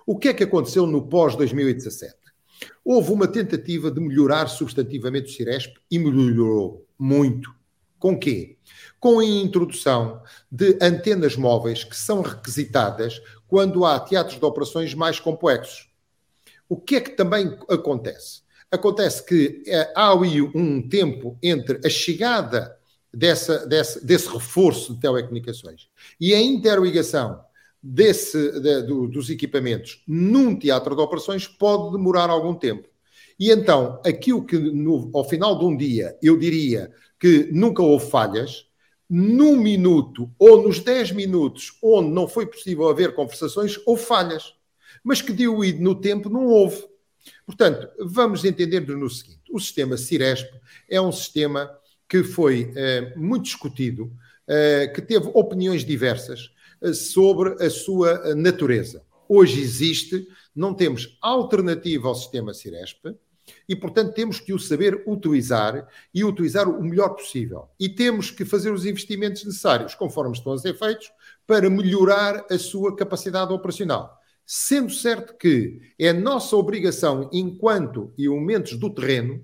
[0.04, 2.12] O que é que aconteceu no pós-2017?
[2.84, 7.54] Houve uma tentativa de melhorar substantivamente o Ciresp e melhorou muito.
[8.00, 8.58] Com quê?
[9.00, 15.20] Com a introdução de antenas móveis que são requisitadas quando há teatros de operações mais
[15.20, 15.89] complexos.
[16.70, 18.44] O que é que também acontece?
[18.72, 22.78] Acontece que é, há aí um tempo entre a chegada
[23.12, 25.88] dessa, desse, desse reforço de telecomunicações
[26.22, 27.44] e a interligação
[27.82, 32.88] desse, de, do, dos equipamentos num teatro de operações pode demorar algum tempo.
[33.40, 38.10] E então, aquilo que no, ao final de um dia eu diria que nunca houve
[38.12, 38.68] falhas,
[39.10, 44.54] num minuto ou nos 10 minutos onde não foi possível haver conversações, houve falhas
[45.04, 46.84] mas que diluído no tempo não houve.
[47.46, 50.50] Portanto, vamos entender-nos no seguinte: o sistema Ciresp
[50.90, 51.70] é um sistema
[52.08, 54.12] que foi eh, muito discutido,
[54.48, 59.04] eh, que teve opiniões diversas eh, sobre a sua natureza.
[59.28, 63.16] Hoje existe, não temos alternativa ao sistema Ciresp
[63.68, 67.70] e, portanto, temos que o saber utilizar e utilizar o melhor possível.
[67.80, 71.12] E temos que fazer os investimentos necessários, conforme estão a ser feitos,
[71.46, 74.19] para melhorar a sua capacidade operacional.
[74.52, 79.44] Sendo certo que é nossa obrigação, enquanto elementos do terreno,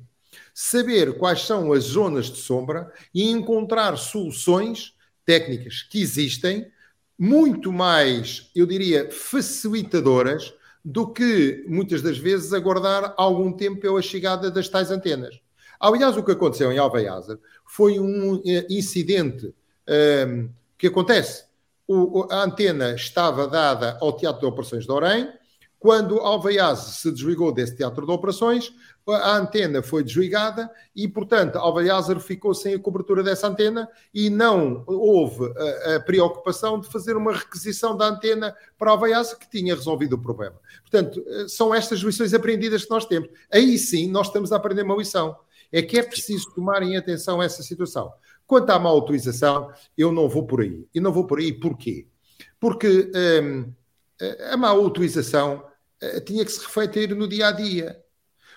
[0.51, 6.71] saber quais são as zonas de sombra e encontrar soluções técnicas que existem,
[7.19, 14.49] muito mais, eu diria, facilitadoras do que muitas das vezes aguardar algum tempo pela chegada
[14.49, 15.39] das tais antenas.
[15.79, 19.53] Aliás, o que aconteceu em Alveiazer foi um eh, incidente um,
[19.87, 20.49] ehm,
[20.79, 21.45] que acontece
[21.87, 25.29] o, a antena estava dada ao Teatro de Operações de Orem.
[25.77, 28.73] Quando Alveiase se desligou desse Teatro de Operações,
[29.07, 34.83] a antena foi desligada e, portanto, Alveiazer ficou sem a cobertura dessa antena e não
[34.87, 40.13] houve a, a preocupação de fazer uma requisição da antena para Alveiazer que tinha resolvido
[40.13, 40.55] o problema.
[40.81, 43.29] Portanto, eh, são estas lições aprendidas que nós temos.
[43.51, 45.37] Aí sim, nós estamos a aprender uma lição.
[45.71, 48.11] É que é preciso tomarem atenção a essa situação.
[48.47, 50.87] Quanto à má utilização, eu não vou por aí.
[50.93, 52.07] E não vou por aí porquê?
[52.59, 53.11] Porque
[53.43, 53.73] hum,
[54.51, 55.63] a má utilização
[56.01, 58.01] uh, tinha que se refletir no dia a dia.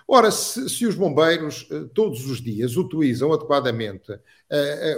[0.07, 4.19] Ora, se, se os bombeiros todos os dias utilizam adequadamente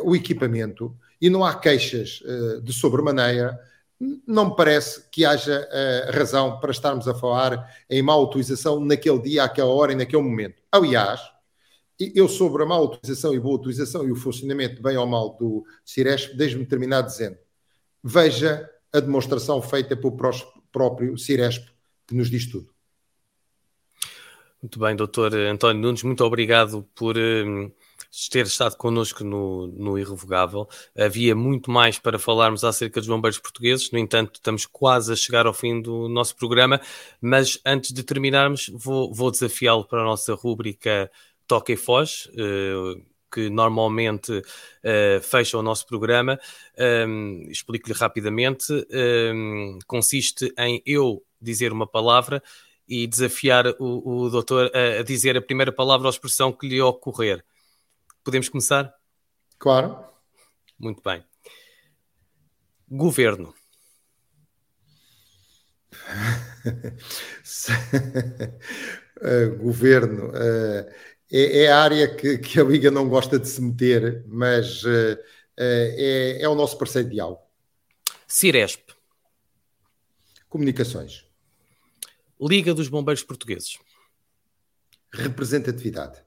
[0.06, 2.24] o equipamento e não há queixas
[2.64, 3.60] de sobremaneira,
[4.26, 9.22] não me parece que haja uh, razão para estarmos a falar em má utilização naquele
[9.22, 10.62] dia, àquela hora e naquele momento.
[10.72, 11.22] Aliás,
[12.16, 15.66] eu sobre a má utilização e boa utilização e o funcionamento bem ou mal do
[15.86, 17.38] Ciresp, deixe-me terminar dizendo,
[18.04, 20.18] veja a demonstração feita pelo
[20.72, 21.68] próprio Ciresp,
[22.08, 22.70] que nos diz tudo.
[24.62, 27.18] Muito bem, doutor António Nunes, muito obrigado por...
[27.18, 27.72] Uh
[28.30, 30.68] ter estado connosco no, no Irrevogável.
[30.97, 35.45] Havia muito mais para falarmos acerca dos bombeiros portugueses, no entanto, estamos quase a chegar
[35.45, 36.82] ao fim do nosso programa,
[37.22, 41.10] mas antes de terminarmos, vou, vou desafiá-lo para a nossa rúbrica
[41.52, 42.28] Toca e Foz.
[42.28, 46.39] Uh, que normalmente uh, fecha o nosso programa.
[47.08, 48.72] Um, Explico-lhe rapidamente.
[49.34, 52.41] Um, consiste em eu dizer uma palavra
[52.88, 56.82] e desafiar o, o doutor a, a dizer a primeira palavra ou expressão que lhe
[56.82, 57.43] ocorrer.
[58.24, 58.93] Podemos começar?
[59.60, 59.97] Claro.
[60.80, 61.22] Muito bem.
[62.89, 63.54] Governo.
[69.22, 70.91] uh, governo uh,
[71.32, 75.17] é, é, a área que, que, a Liga não gosta de se meter, mas uh,
[75.57, 77.41] é, é, o nosso parceiro de diálogo.
[78.27, 78.91] Ciresp.
[80.49, 81.25] Comunicações.
[82.39, 83.77] Liga dos Bombeiros Portugueses.
[85.13, 86.19] Representatividade.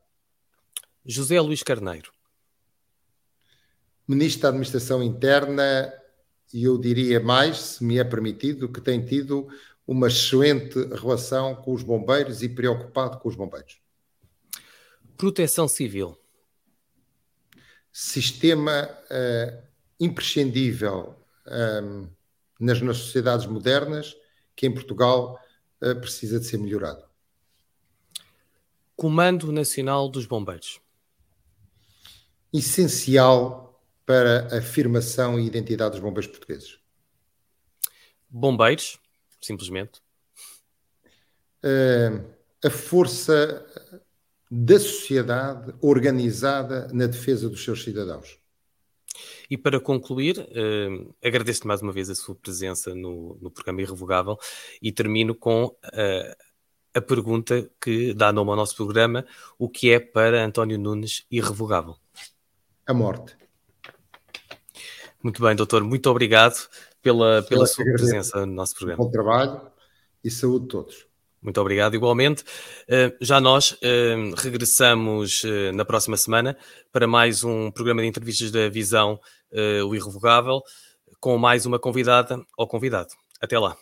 [1.04, 2.10] José Luís Carneiro.
[4.08, 5.92] Ministro da Administração Interna,
[6.52, 9.48] e eu diria mais, se me é permitido, que tem tido
[9.86, 13.83] uma excelente relação com os bombeiros e preocupado com os bombeiros.
[15.16, 16.18] Proteção Civil.
[17.92, 19.62] Sistema uh,
[20.00, 21.14] imprescindível
[21.46, 22.08] um,
[22.58, 24.16] nas, nas, sociedades modernas
[24.56, 25.40] que em Portugal
[25.80, 27.04] uh, precisa de ser melhorado.
[28.96, 30.80] Comando Nacional dos Bombeiros
[32.54, 36.78] essencial para a afirmação e identidade dos bombeiros portugueses?
[38.30, 39.00] Bombeiros,
[39.40, 40.00] simplesmente.
[41.64, 42.24] Uh,
[42.64, 43.66] a força
[44.56, 48.38] da sociedade organizada na defesa dos seus cidadãos.
[49.50, 54.38] E para concluir, uh, agradeço-te mais uma vez a sua presença no, no programa Irrevogável
[54.80, 56.44] e termino com uh,
[56.94, 59.26] a pergunta que dá nome ao nosso programa:
[59.58, 61.96] o que é para António Nunes irrevogável?
[62.86, 63.36] a morte.
[65.22, 66.68] Muito bem, doutor, muito obrigado
[67.02, 69.02] pela, pela sua presença no nosso programa.
[69.02, 69.60] Bom trabalho
[70.22, 71.13] e saúde a todos.
[71.44, 72.42] Muito obrigado, igualmente.
[72.88, 76.56] Eh, já nós eh, regressamos eh, na próxima semana
[76.90, 79.20] para mais um programa de entrevistas da Visão,
[79.86, 80.62] o Irrevogável,
[81.20, 83.10] com mais uma convidada ou convidado.
[83.40, 83.76] Até lá.